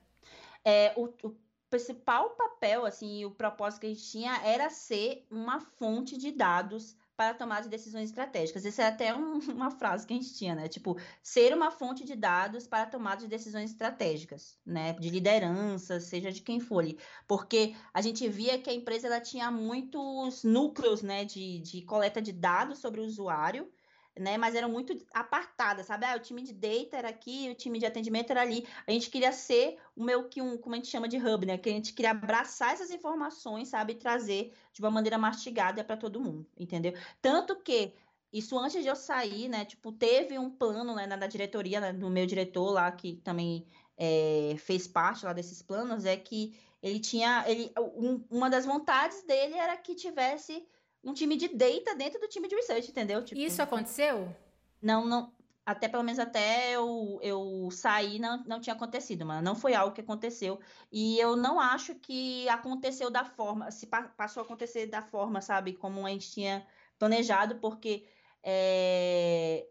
[0.64, 1.36] É, o, o
[1.68, 6.96] principal papel, assim, o propósito que a gente tinha era ser uma fonte de dados
[7.16, 8.64] para tomar de decisões estratégicas.
[8.64, 10.68] Essa é até um, uma frase que a gente tinha, né?
[10.68, 14.92] Tipo, ser uma fonte de dados para tomar de decisões estratégicas, né?
[14.94, 16.84] De liderança, seja de quem for.
[17.26, 22.20] Porque a gente via que a empresa ela tinha muitos núcleos, né, de, de coleta
[22.20, 23.70] de dados sobre o usuário,
[24.18, 24.36] né?
[24.38, 26.06] Mas eram muito apartadas, sabe?
[26.06, 28.66] Ah, o time de data era aqui, o time de atendimento era ali.
[28.86, 31.58] A gente queria ser o meu que um, como a gente chama de hub, né?
[31.58, 35.96] Que a gente queria abraçar essas informações, sabe, e trazer de uma maneira mastigada para
[35.96, 36.94] todo mundo, entendeu?
[37.20, 37.92] Tanto que
[38.32, 39.64] isso antes de eu sair, né?
[39.64, 43.66] Tipo, teve um plano né, na, na diretoria, né, no meu diretor lá, que também
[43.96, 47.44] é, fez parte lá desses planos, é que ele tinha.
[47.48, 50.66] Ele, um, uma das vontades dele era que tivesse
[51.04, 53.24] um time de data dentro do time de research, entendeu?
[53.24, 54.34] Tipo, Isso aconteceu?
[54.80, 55.32] Não, não.
[55.66, 59.94] Até pelo menos até eu, eu sair não, não tinha acontecido, mas não foi algo
[59.94, 60.60] que aconteceu.
[60.92, 65.72] E eu não acho que aconteceu da forma, se passou a acontecer da forma, sabe,
[65.72, 66.66] como a gente tinha
[66.98, 68.06] planejado, porque
[68.42, 69.66] é,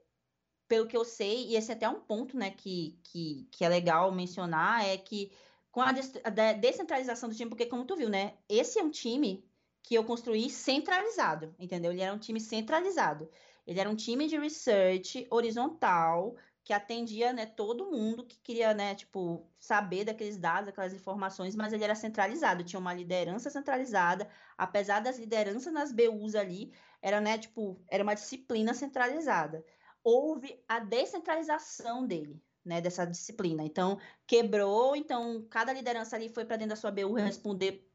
[0.67, 3.69] pelo que eu sei, e esse é até um ponto, né, que, que, que é
[3.69, 5.31] legal mencionar, é que
[5.71, 9.45] com a, a descentralização do time, porque como tu viu, né, esse é um time
[9.83, 11.91] que eu construí centralizado, entendeu?
[11.91, 13.29] Ele era um time centralizado.
[13.67, 18.95] Ele era um time de research horizontal que atendia, né, todo mundo que queria, né,
[18.95, 25.01] tipo, saber daqueles dados, aquelas informações, mas ele era centralizado, tinha uma liderança centralizada, apesar
[25.01, 29.65] das lideranças nas BUs ali, era, né, tipo, era uma disciplina centralizada.
[30.01, 33.63] Houve a descentralização dele, né, dessa disciplina.
[33.63, 37.92] Então, quebrou, então cada liderança ali foi para dentro da sua BU responder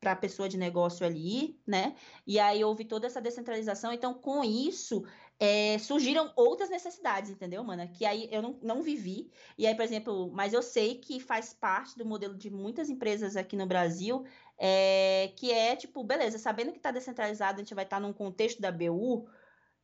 [0.00, 1.94] para a pessoa de negócio ali, né?
[2.26, 3.92] E aí houve toda essa descentralização.
[3.92, 5.04] Então, com isso,
[5.38, 7.86] é, surgiram outras necessidades, entendeu, mana?
[7.86, 9.30] Que aí eu não, não vivi.
[9.58, 13.36] E aí, por exemplo, mas eu sei que faz parte do modelo de muitas empresas
[13.36, 14.24] aqui no Brasil,
[14.58, 18.12] é, que é tipo, beleza, sabendo que está descentralizado, a gente vai estar tá num
[18.12, 19.28] contexto da BU.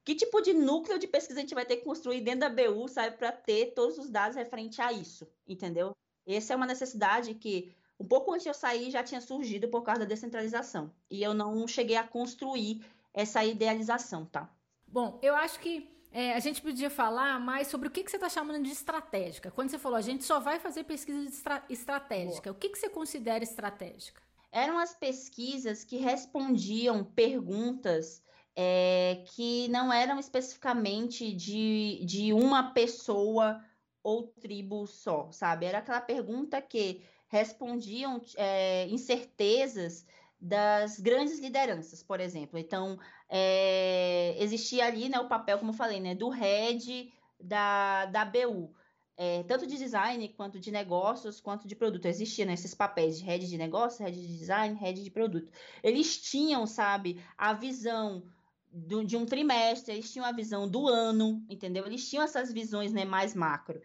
[0.03, 2.89] Que tipo de núcleo de pesquisa a gente vai ter que construir dentro da BU,
[2.89, 5.93] sabe, para ter todos os dados referente a isso, entendeu?
[6.27, 9.83] Essa é uma necessidade que um pouco antes de eu sair já tinha surgido por
[9.83, 10.93] causa da descentralização.
[11.11, 14.51] E eu não cheguei a construir essa idealização, tá?
[14.87, 18.17] Bom, eu acho que é, a gente podia falar mais sobre o que, que você
[18.17, 19.51] está chamando de estratégica.
[19.51, 22.57] Quando você falou, a gente só vai fazer pesquisa estra estratégica, Boa.
[22.57, 24.23] o que, que você considera estratégica?
[24.53, 28.23] Eram as pesquisas que respondiam perguntas
[28.55, 33.63] é, que não eram especificamente de, de uma pessoa
[34.03, 35.67] ou tribo só, sabe?
[35.67, 40.07] Era aquela pergunta que respondiam é, incertezas
[40.41, 42.59] das grandes lideranças, por exemplo.
[42.59, 42.99] Então,
[43.29, 48.73] é, existia ali né, o papel, como eu falei, né, do head da, da BU.
[49.19, 52.05] É, tanto de design quanto de negócios, quanto de produto.
[52.05, 55.51] Existiam né, esses papéis de head de negócio, head de design, head de produto.
[55.83, 58.23] Eles tinham, sabe, a visão
[58.71, 61.87] do, de um trimestre, eles tinham a visão do ano, entendeu?
[61.87, 63.81] Eles tinham essas visões né, mais macro.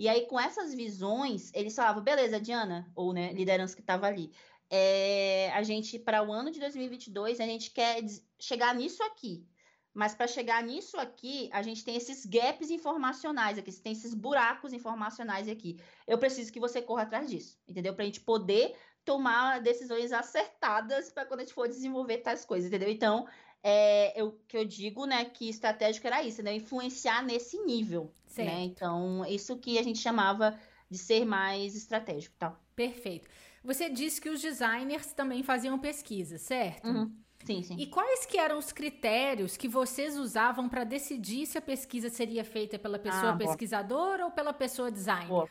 [0.00, 4.32] E aí, com essas visões, eles falavam, beleza, Diana, ou né, liderança que estava ali,
[4.70, 8.02] é, a gente, para o ano de 2022, a gente quer
[8.38, 9.46] chegar nisso aqui.
[9.92, 14.72] Mas para chegar nisso aqui, a gente tem esses gaps informacionais aqui, tem esses buracos
[14.72, 15.78] informacionais aqui.
[16.06, 17.92] Eu preciso que você corra atrás disso, entendeu?
[17.94, 18.74] Para a gente poder
[19.04, 22.88] tomar decisões acertadas para quando a gente for desenvolver tais coisas, entendeu?
[22.88, 23.26] Então,
[23.62, 26.54] é, eu, que eu digo, né, que estratégico era isso, né?
[26.54, 28.10] Influenciar nesse nível, né?
[28.26, 28.48] certo.
[28.48, 28.60] né?
[28.64, 30.58] Então, isso que a gente chamava
[30.90, 32.58] de ser mais estratégico, tal.
[32.74, 33.28] Perfeito.
[33.62, 36.88] Você disse que os designers também faziam pesquisa, certo?
[36.88, 37.14] Uhum.
[37.44, 37.76] Sim, sim.
[37.78, 42.44] E quais que eram os critérios que vocês usavam para decidir se a pesquisa seria
[42.44, 45.28] feita pela pessoa ah, pesquisadora ou pela pessoa designer?
[45.28, 45.48] Boa.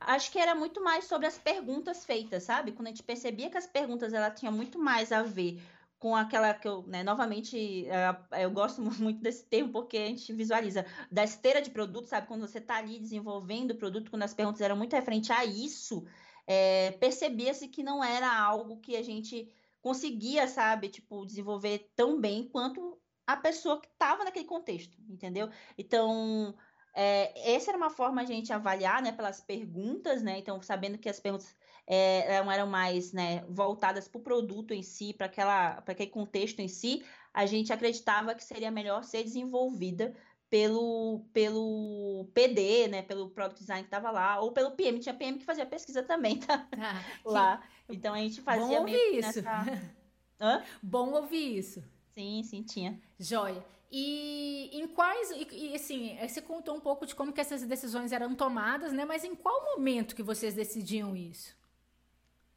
[0.00, 2.72] Acho que era muito mais sobre as perguntas feitas, sabe?
[2.72, 5.60] Quando a gente percebia que as perguntas ela tinham muito mais a ver
[6.00, 10.32] com aquela que eu, né, novamente, é, eu gosto muito desse termo porque a gente
[10.32, 12.26] visualiza da esteira de produto, sabe?
[12.26, 16.04] Quando você está ali desenvolvendo o produto, quando as perguntas eram muito referente a isso,
[16.46, 22.48] é, percebia-se que não era algo que a gente conseguia, sabe, tipo, desenvolver tão bem
[22.48, 25.50] quanto a pessoa que estava naquele contexto, entendeu?
[25.76, 26.54] Então,
[26.96, 30.38] é, essa era uma forma a gente avaliar, né, pelas perguntas, né?
[30.38, 31.54] Então, sabendo que as perguntas
[31.92, 37.02] é, eram mais, né, voltadas para o produto em si, para aquele contexto em si,
[37.34, 40.14] a gente acreditava que seria melhor ser desenvolvida
[40.48, 45.38] pelo, pelo PD, né, pelo Product Design que estava lá, ou pelo PM, tinha PM
[45.38, 46.64] que fazia pesquisa também, tá?
[46.78, 47.62] Ah, lá.
[47.88, 49.42] Então a gente fazia Bom ouvir isso.
[49.42, 49.90] Nessa...
[50.40, 50.62] Hã?
[50.80, 51.82] Bom ouvir isso.
[52.14, 53.00] Sim, sim, tinha.
[53.18, 53.64] Joia.
[53.90, 58.12] E em quais, e, e, assim, você contou um pouco de como que essas decisões
[58.12, 59.04] eram tomadas, né?
[59.04, 61.58] Mas em qual momento que vocês decidiam isso?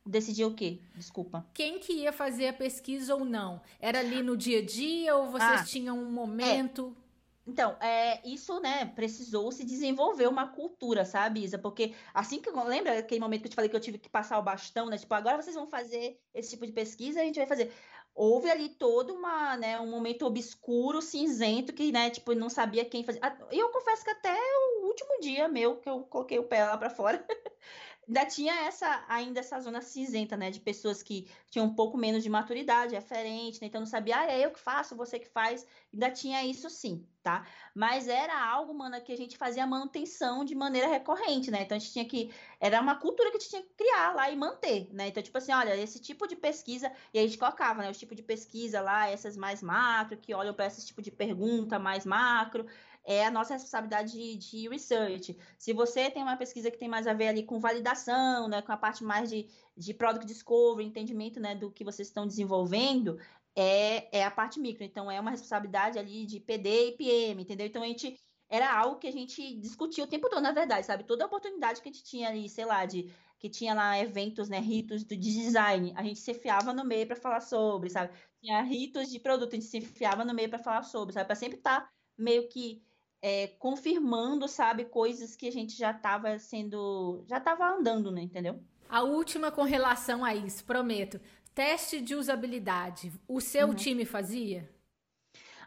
[0.06, 0.80] Decidir o quê?
[0.95, 1.45] Desculpa.
[1.54, 3.62] Quem que ia fazer a pesquisa ou não?
[3.80, 6.95] Era ali no dia a dia ou vocês ah, tinham um momento?
[6.99, 7.04] É.
[7.45, 11.58] Então, é, isso, né, precisou se desenvolver uma cultura, sabe, Isa?
[11.58, 14.10] Porque assim que eu lembra aquele momento que eu te falei que eu tive que
[14.10, 14.97] passar o bastão, né?
[14.97, 17.72] Tipo, agora vocês vão fazer esse tipo de pesquisa, a gente vai fazer.
[18.16, 23.04] Houve ali todo uma, né, um momento obscuro, cinzento, que, né, tipo, não sabia quem
[23.04, 23.20] fazer.
[23.51, 26.78] E eu confesso que até o último dia meu, que eu coloquei o pé lá
[26.78, 27.26] para fora,
[28.08, 32.24] ainda tinha essa ainda essa zona cinzenta, né, de pessoas que tinham um pouco menos
[32.24, 35.66] de maturidade, referente, né, então não sabia, ah, é eu que faço, você que faz,
[35.93, 37.47] ainda tinha isso sim, tá?
[37.74, 41.64] Mas era algo, mano, que a gente fazia manutenção de maneira recorrente, né?
[41.64, 44.30] Então a gente tinha que era uma cultura que a gente tinha que criar lá
[44.30, 45.08] e manter, né?
[45.08, 48.16] Então tipo assim, olha, esse tipo de pesquisa e a gente colocava, né, os tipos
[48.16, 52.66] de pesquisa lá, essas mais macro que olham para esse tipo de pergunta mais macro,
[53.06, 55.38] é a nossa responsabilidade de, de, research.
[55.58, 58.72] Se você tem uma pesquisa que tem mais a ver ali com validação, né, com
[58.72, 63.20] a parte mais de, de product discovery, entendimento né, do que vocês estão desenvolvendo,
[63.56, 64.84] é, é a parte micro.
[64.84, 67.68] Então, é uma responsabilidade ali de PD e PM, entendeu?
[67.68, 68.18] Então, a gente
[68.49, 71.04] era algo que a gente discutia o tempo todo, na verdade, sabe?
[71.04, 74.60] Toda oportunidade que a gente tinha ali, sei lá, de que tinha lá eventos, né,
[74.60, 78.14] ritos de design, a gente se enfiava no meio para falar sobre, sabe?
[78.39, 81.26] Tinha ritos de produto, a gente se enfiava no meio para falar sobre, sabe?
[81.26, 82.82] Para sempre estar tá meio que
[83.26, 88.61] é, confirmando, sabe, coisas que a gente já estava sendo, já estava andando, né, entendeu?
[88.89, 91.21] A última com relação a isso, prometo.
[91.55, 93.13] Teste de usabilidade.
[93.26, 93.76] O seu uhum.
[93.76, 94.69] time fazia?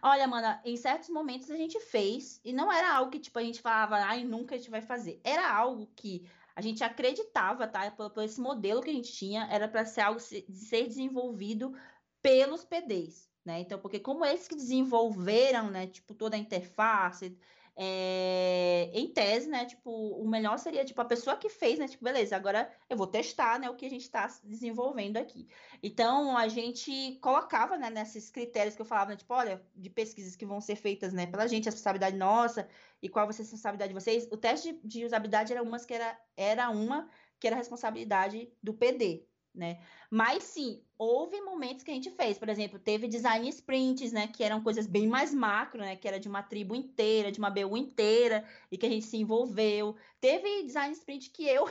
[0.03, 3.43] Olha, mana, em certos momentos a gente fez e não era algo que tipo a
[3.43, 5.19] gente falava, ai, nunca a gente vai fazer.
[5.25, 7.91] Era algo que a gente acreditava, tá?
[7.91, 11.75] Por, por esse modelo que a gente tinha, era para ser algo ser desenvolvido
[12.21, 13.61] pelos PDs né?
[13.61, 17.37] Então, porque como eles que desenvolveram, né, tipo, toda a interface,
[17.79, 22.03] é, em tese, né, tipo, o melhor seria, tipo, a pessoa que fez, né, tipo,
[22.03, 25.47] beleza, agora eu vou testar, né, o que a gente está desenvolvendo aqui.
[25.83, 30.35] Então, a gente colocava, né, nesses critérios que eu falava, né, tipo, olha, de pesquisas
[30.35, 32.67] que vão ser feitas, né, pela gente, a responsabilidade nossa
[33.03, 34.27] e qual vai ser a responsabilidade de vocês.
[34.33, 38.51] O teste de, de usabilidade era, umas que era, era uma que era a responsabilidade
[38.63, 39.27] do PD,
[39.57, 39.81] né?
[40.11, 44.45] Mas sim, houve momentos que a gente fez, por exemplo, teve design sprints, né, que
[44.45, 47.77] eram coisas bem mais macro, né, que era de uma tribo inteira, de uma BU
[47.77, 49.97] inteira, e que a gente se envolveu.
[50.21, 51.69] Teve design sprint que eu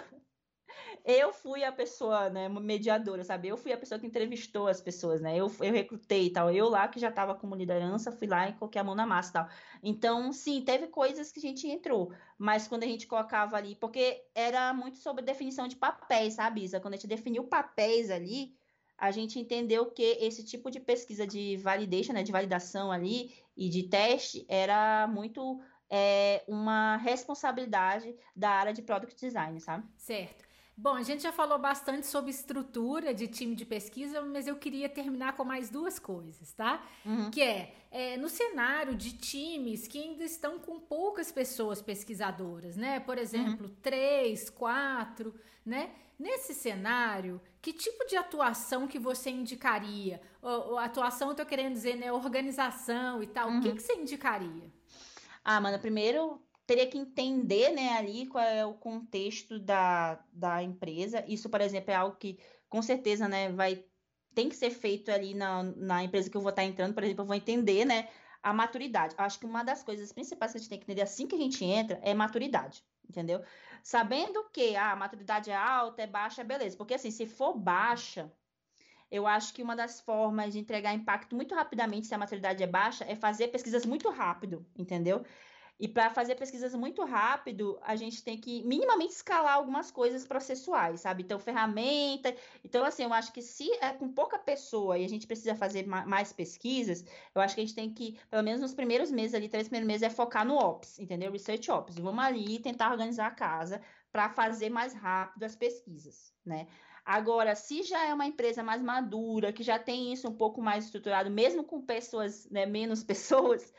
[1.04, 3.48] eu fui a pessoa, né, mediadora, sabe?
[3.48, 5.38] Eu fui a pessoa que entrevistou as pessoas, né?
[5.38, 6.52] Eu, eu recrutei e tal.
[6.52, 9.30] Eu lá que já estava como liderança, fui lá e coloquei a mão na massa
[9.30, 9.50] e tal.
[9.84, 14.24] Então, sim, teve coisas que a gente entrou, mas quando a gente colocava ali, porque
[14.34, 16.80] era muito sobre definição de papéis, sabe, Isa?
[16.80, 18.56] Quando a gente definiu papéis ali,
[18.98, 23.70] a gente entendeu que esse tipo de pesquisa de validation, né, de validação ali e
[23.70, 29.86] de teste era muito é, uma responsabilidade da área de product design, sabe?
[29.98, 30.46] Certo.
[30.78, 34.90] Bom, a gente já falou bastante sobre estrutura de time de pesquisa, mas eu queria
[34.90, 36.86] terminar com mais duas coisas, tá?
[37.06, 37.32] Uhum.
[37.32, 43.00] Que é, é, no cenário de times que ainda estão com poucas pessoas pesquisadoras, né?
[43.00, 43.76] Por exemplo, uhum.
[43.82, 45.34] três, quatro,
[45.66, 45.92] né?
[46.20, 50.22] Nesse cenário, que tipo de atuação que você indicaria?
[50.42, 52.12] O, atuação, eu tô querendo dizer, né?
[52.12, 53.48] Organização e tal.
[53.48, 53.60] Uhum.
[53.60, 53.76] O que, uhum.
[53.76, 54.70] que você indicaria?
[55.44, 61.24] Ah, Amanda, primeiro teria que entender, né, ali qual é o contexto da, da empresa.
[61.28, 62.40] Isso, por exemplo, é algo que
[62.70, 63.84] com certeza, né, vai
[64.34, 67.24] tem que ser feito ali na, na empresa que eu vou estar entrando, por exemplo,
[67.24, 68.10] eu vou entender, né,
[68.44, 69.16] a maturidade.
[69.18, 71.38] Acho que uma das coisas principais que a gente tem que entender assim que a
[71.38, 73.42] gente entra é maturidade, entendeu?
[73.82, 76.78] Sabendo que ah, a maturidade é alta, é baixa, é beleza.
[76.78, 78.32] Porque assim, se for baixa,
[79.10, 82.68] eu acho que uma das formas de entregar impacto muito rapidamente, se a maturidade é
[82.68, 85.24] baixa, é fazer pesquisas muito rápido, entendeu?
[85.78, 91.02] E para fazer pesquisas muito rápido, a gente tem que minimamente escalar algumas coisas processuais,
[91.02, 91.24] sabe?
[91.24, 92.34] Então, ferramenta.
[92.64, 95.86] Então, assim, eu acho que se é com pouca pessoa e a gente precisa fazer
[95.86, 97.04] mais pesquisas,
[97.34, 99.88] eu acho que a gente tem que, pelo menos nos primeiros meses ali, três primeiros
[99.88, 101.32] meses, é focar no Ops, entendeu?
[101.32, 101.96] Research Ops.
[101.98, 103.82] Vamos ali tentar organizar a casa
[104.14, 106.68] para fazer mais rápido as pesquisas, né?
[107.04, 110.86] Agora, se já é uma empresa mais madura, que já tem isso um pouco mais
[110.86, 113.74] estruturado, mesmo com pessoas, né, menos pessoas,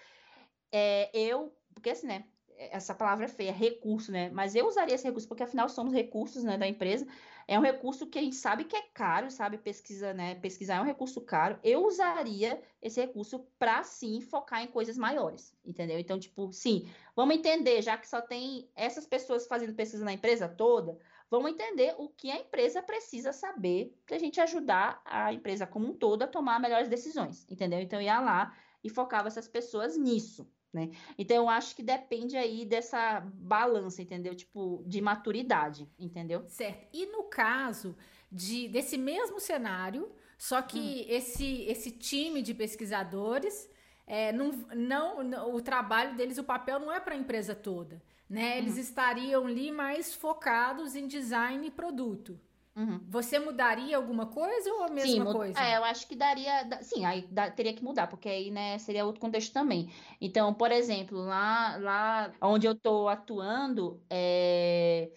[0.71, 2.25] é, eu porque assim, né?
[2.59, 4.31] Essa palavra é feia, recurso, né?
[4.31, 7.07] Mas eu usaria esse recurso, porque afinal somos recursos né, da empresa.
[7.47, 9.59] É um recurso que a gente sabe que é caro, sabe?
[9.59, 10.37] Pesquisa, né?
[10.37, 11.59] Pesquisar é um recurso caro.
[11.63, 15.99] Eu usaria esse recurso para sim focar em coisas maiores, entendeu?
[15.99, 20.49] Então, tipo, sim, vamos entender, já que só tem essas pessoas fazendo pesquisa na empresa
[20.49, 20.99] toda,
[21.31, 25.89] vamos entender o que a empresa precisa saber para a gente ajudar a empresa como
[25.89, 27.81] um todo a tomar melhores decisões, entendeu?
[27.81, 30.91] Então, ia lá e focava essas pessoas nisso, né?
[31.19, 34.35] Então eu acho que depende aí dessa balança, entendeu?
[34.35, 36.45] Tipo, de maturidade, entendeu?
[36.49, 36.89] Certo.
[36.93, 37.97] E no caso
[38.31, 41.05] de desse mesmo cenário, só que hum.
[41.09, 43.69] esse esse time de pesquisadores
[44.07, 48.01] é, não, não, não, o trabalho deles, o papel não é para a empresa toda,
[48.29, 48.59] né?
[48.59, 48.81] Eles uhum.
[48.81, 52.39] estariam ali mais focados em design e produto.
[52.77, 53.01] Uhum.
[53.09, 55.59] Você mudaria alguma coisa ou a mesma sim, coisa?
[55.59, 56.83] É, eu acho que daria.
[56.83, 59.91] Sim, aí teria que mudar, porque aí, né, seria outro contexto também.
[60.21, 65.11] Então, por exemplo, lá, lá onde eu estou atuando, é,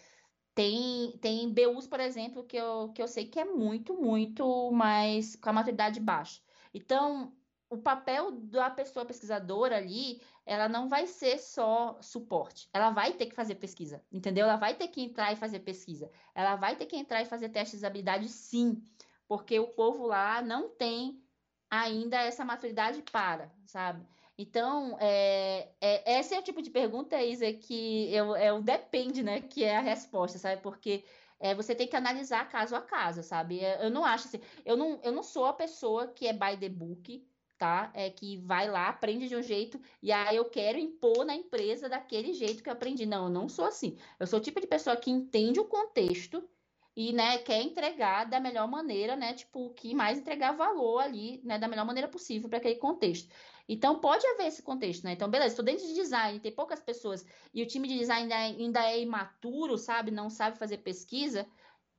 [0.55, 5.35] tem, tem BUs, por exemplo, que eu, que eu sei que é muito, muito mais
[5.35, 6.41] com a maturidade baixa.
[6.73, 7.35] Então,
[7.69, 12.67] o papel da pessoa pesquisadora ali, ela não vai ser só suporte.
[12.73, 14.45] Ela vai ter que fazer pesquisa, entendeu?
[14.47, 16.09] Ela vai ter que entrar e fazer pesquisa.
[16.33, 18.81] Ela vai ter que entrar e fazer testes de habilidade, sim,
[19.27, 21.21] porque o povo lá não tem
[21.69, 24.03] ainda essa maturidade para, sabe?
[24.35, 29.21] Então, é, é, esse é o tipo de pergunta, Isa, que eu, é o depende,
[29.21, 29.41] né?
[29.41, 30.63] Que é a resposta, sabe?
[30.63, 31.05] Porque
[31.39, 33.59] é, você tem que analisar caso a caso, sabe?
[33.79, 36.69] Eu não acho assim, eu não, eu não sou a pessoa que é by the
[36.69, 37.23] book,
[37.59, 37.91] tá?
[37.93, 41.89] É que vai lá, aprende de um jeito e aí eu quero impor na empresa
[41.89, 43.05] daquele jeito que eu aprendi.
[43.05, 43.97] Não, eu não sou assim.
[44.19, 46.47] Eu sou o tipo de pessoa que entende o contexto
[46.95, 51.59] e, né, quer entregar da melhor maneira, né, tipo, que mais entregar valor ali, né,
[51.59, 53.29] da melhor maneira possível para aquele contexto.
[53.67, 55.11] Então, pode haver esse contexto, né?
[55.11, 58.83] Então, beleza, estou dentro de design, tem poucas pessoas e o time de design ainda
[58.89, 60.09] é imaturo, sabe?
[60.11, 61.45] Não sabe fazer pesquisa.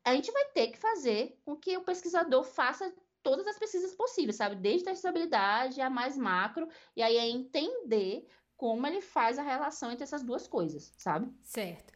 [0.04, 2.92] A gente vai ter que fazer com que o pesquisador faça
[3.22, 4.56] todas as pesquisas possíveis, sabe?
[4.56, 9.90] Desde a estabilidade a mais macro, e aí é entender como ele faz a relação
[9.90, 11.32] entre essas duas coisas, sabe?
[11.42, 11.92] Certo.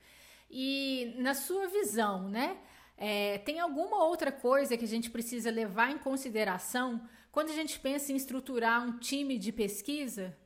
[0.51, 2.59] E na sua visão, né?
[2.97, 7.81] É, tem alguma outra coisa que a gente precisa levar em consideração quando a gente
[7.81, 10.37] pensa em estruturar um time de pesquisa?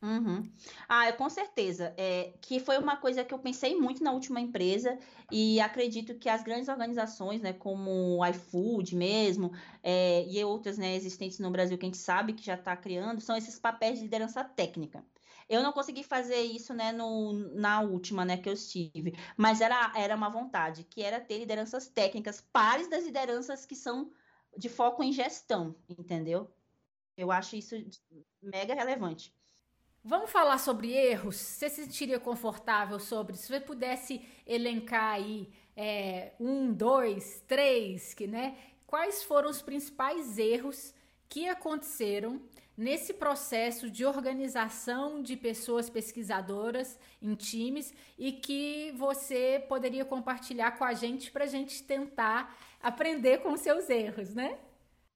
[0.00, 0.48] Uhum.
[0.88, 1.92] Ah, com certeza.
[1.98, 4.96] É, que foi uma coisa que eu pensei muito na última empresa
[5.30, 9.50] e acredito que as grandes organizações, né, como o iFood mesmo,
[9.82, 13.20] é, e outras, né, existentes no Brasil que a gente sabe que já está criando,
[13.20, 15.04] são esses papéis de liderança técnica.
[15.48, 19.92] Eu não consegui fazer isso, né, no, na última, né, que eu estive, mas era,
[19.96, 24.12] era uma vontade, que era ter lideranças técnicas pares das lideranças que são
[24.56, 26.54] de foco em gestão, entendeu?
[27.16, 27.76] Eu acho isso
[28.42, 29.37] mega relevante.
[30.08, 31.36] Vamos falar sobre erros?
[31.36, 33.36] Você se sentiria confortável sobre?
[33.36, 38.56] Se você pudesse elencar aí é, um, dois, três, que, né?
[38.86, 40.94] Quais foram os principais erros
[41.28, 42.40] que aconteceram
[42.74, 50.84] nesse processo de organização de pessoas pesquisadoras em times e que você poderia compartilhar com
[50.84, 54.58] a gente para a gente tentar aprender com seus erros, né?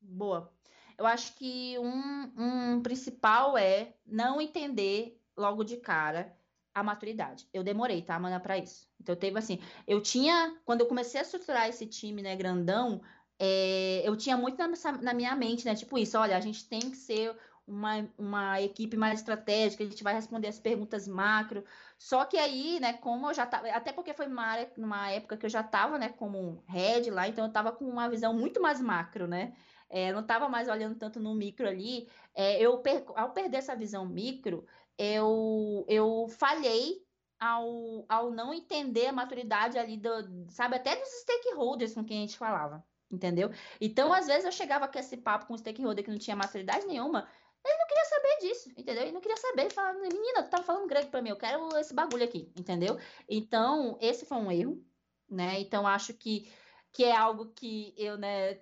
[0.02, 0.51] Boa.
[0.96, 6.36] Eu acho que um, um principal é não entender logo de cara
[6.74, 7.46] a maturidade.
[7.52, 8.88] Eu demorei, tá, Mana, para isso.
[9.00, 13.02] Então, teve assim, eu tinha, quando eu comecei a estruturar esse time, né, grandão,
[13.38, 14.68] é, eu tinha muito na,
[15.02, 17.36] na, minha mente, né, tipo isso, olha, a gente tem que ser
[17.66, 21.64] uma, uma equipe mais estratégica, a gente vai responder as perguntas macro.
[21.98, 25.46] Só que aí, né, como eu já tava, até porque foi uma, numa época que
[25.46, 28.80] eu já tava, né, como head lá, então eu tava com uma visão muito mais
[28.80, 29.52] macro, né,
[29.92, 32.08] é, não estava mais olhando tanto no micro ali.
[32.34, 33.04] É, eu per...
[33.14, 34.66] Ao perder essa visão micro,
[34.96, 37.04] eu, eu falhei
[37.38, 40.10] ao, ao não entender a maturidade ali, do,
[40.48, 43.50] sabe, até dos stakeholders com quem a gente falava, entendeu?
[43.78, 46.86] Então, às vezes, eu chegava com esse papo com um stakeholder que não tinha maturidade
[46.86, 47.28] nenhuma,
[47.62, 49.02] ele não queria saber disso, entendeu?
[49.02, 51.68] Ele não queria saber, ele falava, menina, tu tá falando grego para mim, eu quero
[51.76, 52.98] esse bagulho aqui, entendeu?
[53.28, 54.82] Então, esse foi um erro,
[55.28, 55.60] né?
[55.60, 56.50] Então, acho que,
[56.92, 58.58] que é algo que eu, né,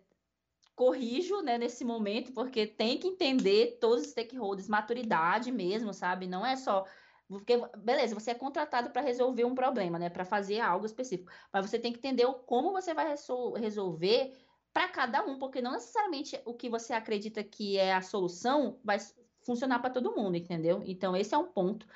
[0.80, 6.26] corrijo, né, nesse momento, porque tem que entender todos os stakeholders, maturidade mesmo, sabe?
[6.26, 6.86] Não é só
[7.28, 10.08] porque, beleza, você é contratado para resolver um problema, né?
[10.08, 11.30] Para fazer algo específico.
[11.52, 13.14] Mas você tem que entender como você vai
[13.58, 14.32] resolver
[14.72, 18.96] para cada um, porque não necessariamente o que você acredita que é a solução vai
[19.44, 20.82] funcionar para todo mundo, entendeu?
[20.86, 21.86] Então, esse é um ponto.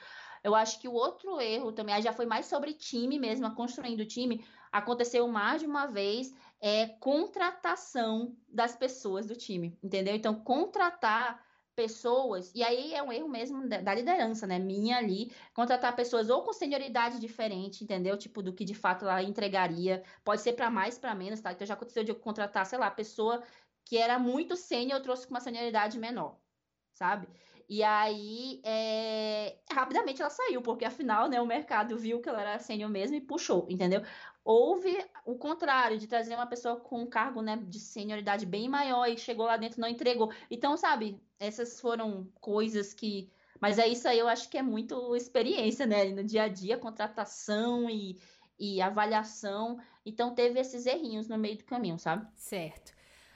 [0.42, 4.44] Eu acho que o outro erro também, já foi mais sobre time mesmo, construindo time,
[4.70, 6.34] aconteceu mais de uma vez
[6.66, 10.14] é contratação das pessoas do time, entendeu?
[10.14, 11.44] Então, contratar
[11.76, 14.58] pessoas, e aí é um erro mesmo da liderança, né?
[14.58, 18.16] Minha ali, contratar pessoas ou com senioridade diferente, entendeu?
[18.16, 20.02] Tipo, do que de fato ela entregaria.
[20.24, 21.52] Pode ser para mais, para menos, tá?
[21.52, 23.42] Então já aconteceu de eu contratar, sei lá, pessoa
[23.84, 26.38] que era muito sênior, eu trouxe com uma senioridade menor,
[26.94, 27.28] sabe?
[27.68, 29.58] E aí, é...
[29.70, 33.20] rapidamente ela saiu, porque afinal, né, o mercado viu que ela era sênior mesmo e
[33.20, 34.02] puxou, entendeu?
[34.42, 39.06] Houve o contrário, de trazer uma pessoa com um cargo né, de senioridade bem maior
[39.06, 40.30] e chegou lá dentro não entregou.
[40.50, 43.30] Então, sabe, essas foram coisas que.
[43.60, 46.04] Mas é isso aí, eu acho que é muito experiência, né?
[46.06, 48.20] No dia a dia, contratação e,
[48.58, 49.78] e avaliação.
[50.04, 52.26] Então, teve esses errinhos no meio do caminho, sabe?
[52.34, 52.92] Certo.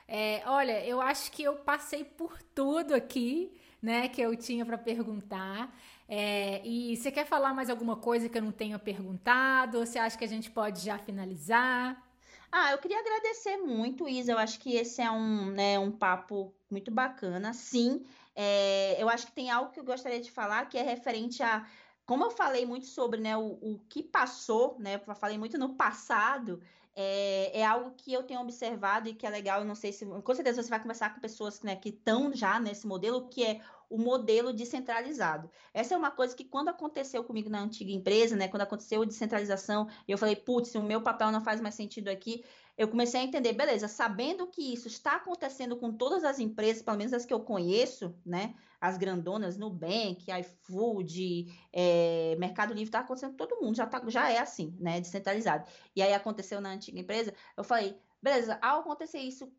[0.06, 4.76] É, olha, eu acho que eu passei por tudo aqui, né, que eu tinha para
[4.76, 5.74] perguntar.
[6.08, 9.78] É, e você quer falar mais alguma coisa que eu não tenha perguntado?
[9.78, 12.02] Ou você acha que a gente pode já finalizar?
[12.50, 14.32] Ah, eu queria agradecer muito, Isa.
[14.32, 17.52] Eu acho que esse é um, né, um papo muito bacana.
[17.52, 18.04] Sim,
[18.34, 21.66] é, eu acho que tem algo que eu gostaria de falar que é referente a.
[22.06, 24.98] Como eu falei muito sobre né, o, o que passou, né?
[25.06, 26.58] Eu falei muito no passado,
[26.96, 29.60] é, é, algo que eu tenho observado e que é legal.
[29.60, 30.06] Eu não sei se.
[30.06, 33.60] Com certeza você vai conversar com pessoas né, que estão já nesse modelo, que é
[33.88, 35.50] o modelo descentralizado.
[35.72, 39.06] Essa é uma coisa que quando aconteceu comigo na antiga empresa, né, quando aconteceu a
[39.06, 42.44] descentralização, eu falei, putz, o meu papel não faz mais sentido aqui,
[42.76, 46.96] eu comecei a entender, beleza, sabendo que isso está acontecendo com todas as empresas, pelo
[46.96, 53.32] menos as que eu conheço, né, as grandonas, Nubank, iFood, é, Mercado Livre, está acontecendo
[53.32, 55.68] com todo mundo, já, tá, já é assim, né, descentralizado.
[55.96, 59.50] E aí aconteceu na antiga empresa, eu falei, beleza, ao acontecer isso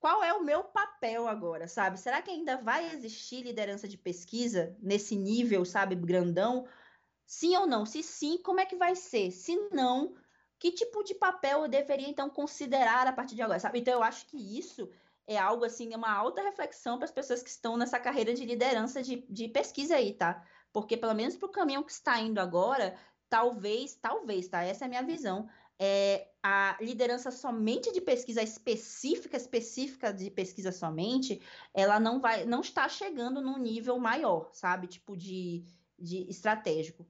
[0.00, 1.98] qual é o meu papel agora, sabe?
[1.98, 6.66] Será que ainda vai existir liderança de pesquisa nesse nível, sabe, grandão?
[7.26, 7.84] Sim ou não?
[7.84, 9.30] Se sim, como é que vai ser?
[9.30, 10.14] Se não,
[10.58, 13.80] que tipo de papel eu deveria então considerar a partir de agora, sabe?
[13.80, 14.88] Então eu acho que isso
[15.26, 18.44] é algo assim, é uma alta reflexão para as pessoas que estão nessa carreira de
[18.44, 20.42] liderança de, de pesquisa aí, tá?
[20.72, 22.96] Porque pelo menos para o caminho que está indo agora,
[23.28, 24.62] talvez, talvez, tá?
[24.62, 25.48] Essa é a minha visão
[25.78, 31.40] é, a liderança somente de pesquisa específica, específica de pesquisa somente,
[31.72, 34.86] ela não vai, não está chegando num nível maior, sabe?
[34.86, 35.64] Tipo de,
[35.98, 37.06] de estratégico.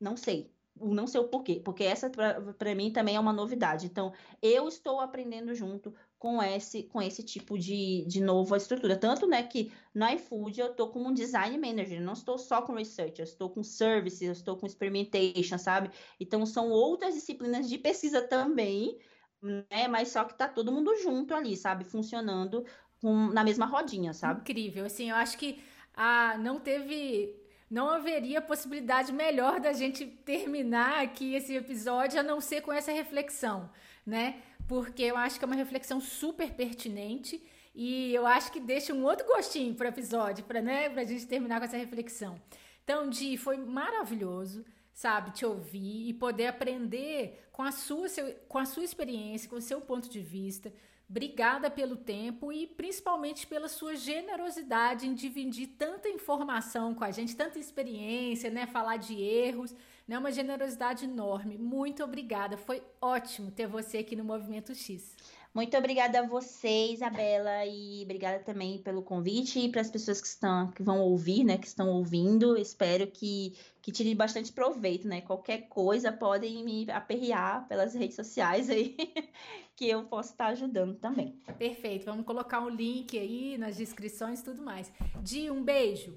[0.00, 3.86] Não sei, não sei o porquê, porque essa para mim também é uma novidade.
[3.86, 8.96] Então, eu estou aprendendo junto com esse com esse tipo de, de nova estrutura.
[8.96, 12.74] Tanto né, que na iFood eu estou como um design manager, não estou só com
[12.74, 15.90] research, eu estou com services, eu estou com experimentation, sabe?
[16.18, 18.98] Então, são outras disciplinas de pesquisa também,
[19.40, 19.86] né?
[19.88, 21.84] Mas só que está todo mundo junto ali, sabe?
[21.84, 22.64] Funcionando
[23.00, 24.40] com, na mesma rodinha, sabe?
[24.40, 24.86] Incrível.
[24.86, 25.62] Assim, eu acho que
[25.94, 27.34] ah, não teve
[27.70, 32.90] não haveria possibilidade melhor da gente terminar aqui esse episódio a não ser com essa
[32.90, 33.70] reflexão,
[34.06, 34.40] né?
[34.68, 37.42] Porque eu acho que é uma reflexão super pertinente
[37.74, 41.26] e eu acho que deixa um outro gostinho para o episódio, para né, a gente
[41.26, 42.40] terminar com essa reflexão.
[42.84, 48.58] Então, Di, foi maravilhoso, sabe, te ouvir e poder aprender com a sua, seu, com
[48.58, 50.72] a sua experiência, com o seu ponto de vista.
[51.08, 57.34] Obrigada pelo tempo e principalmente pela sua generosidade em dividir tanta informação com a gente,
[57.34, 58.66] tanta experiência, né?
[58.66, 59.74] Falar de erros,
[60.08, 60.18] né?
[60.18, 61.58] Uma generosidade enorme.
[61.58, 62.56] Muito obrigada.
[62.56, 65.14] Foi ótimo ter você aqui no Movimento X.
[65.54, 70.26] Muito obrigada a você, Isabela, e obrigada também pelo convite e para as pessoas que
[70.26, 72.56] estão que vão ouvir, né, que estão ouvindo.
[72.56, 75.22] Espero que que tirem bastante proveito, né?
[75.22, 78.94] Qualquer coisa podem me aperrear pelas redes sociais aí,
[79.74, 81.40] que eu posso estar ajudando também.
[81.58, 82.04] Perfeito.
[82.04, 84.92] Vamos colocar um link aí nas descrições e tudo mais.
[85.22, 86.14] Di, um beijo.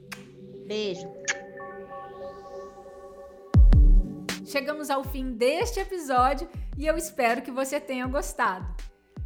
[0.67, 1.07] Beijo.
[4.51, 6.45] Chegamos ao fim deste episódio
[6.77, 8.67] e eu espero que você tenha gostado.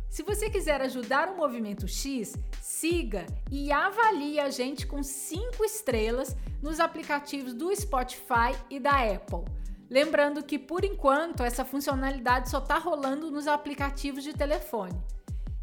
[0.08, 6.38] Se você quiser ajudar o Movimento X, siga e avalie a gente com 5 estrelas
[6.62, 9.52] nos aplicativos do Spotify e da Apple.
[9.90, 14.94] Lembrando que por enquanto essa funcionalidade só está rolando nos aplicativos de telefone.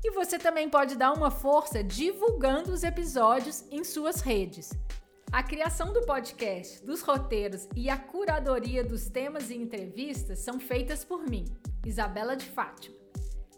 [0.03, 4.73] E você também pode dar uma força divulgando os episódios em suas redes.
[5.33, 11.07] A criação do podcast, dos roteiros e a curadoria dos temas e entrevistas são feitas
[11.07, 11.47] por mim,
[11.87, 12.95] Isabela de Fátima.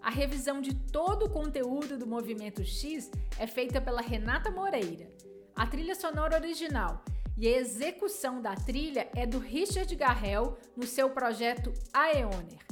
[0.01, 3.11] A revisão de todo o conteúdo do Movimento X
[3.41, 5.11] é feita pela Renata Moreira.
[5.57, 7.05] A trilha sonora original
[7.37, 12.65] e a execução da trilha é do Richard Garrel no seu projeto Aeoner.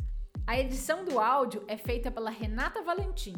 [0.47, 3.35] A edição do áudio é feita pela Renata Valentim.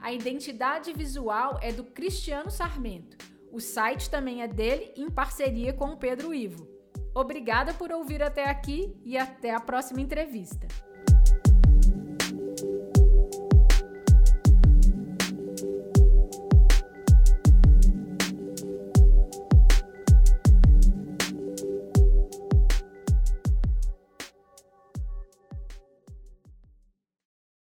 [0.00, 3.31] A identidade visual é do Cristiano Sarmento.
[3.52, 6.66] O site também é dele em parceria com o Pedro Ivo.
[7.14, 10.66] Obrigada por ouvir até aqui e até a próxima entrevista.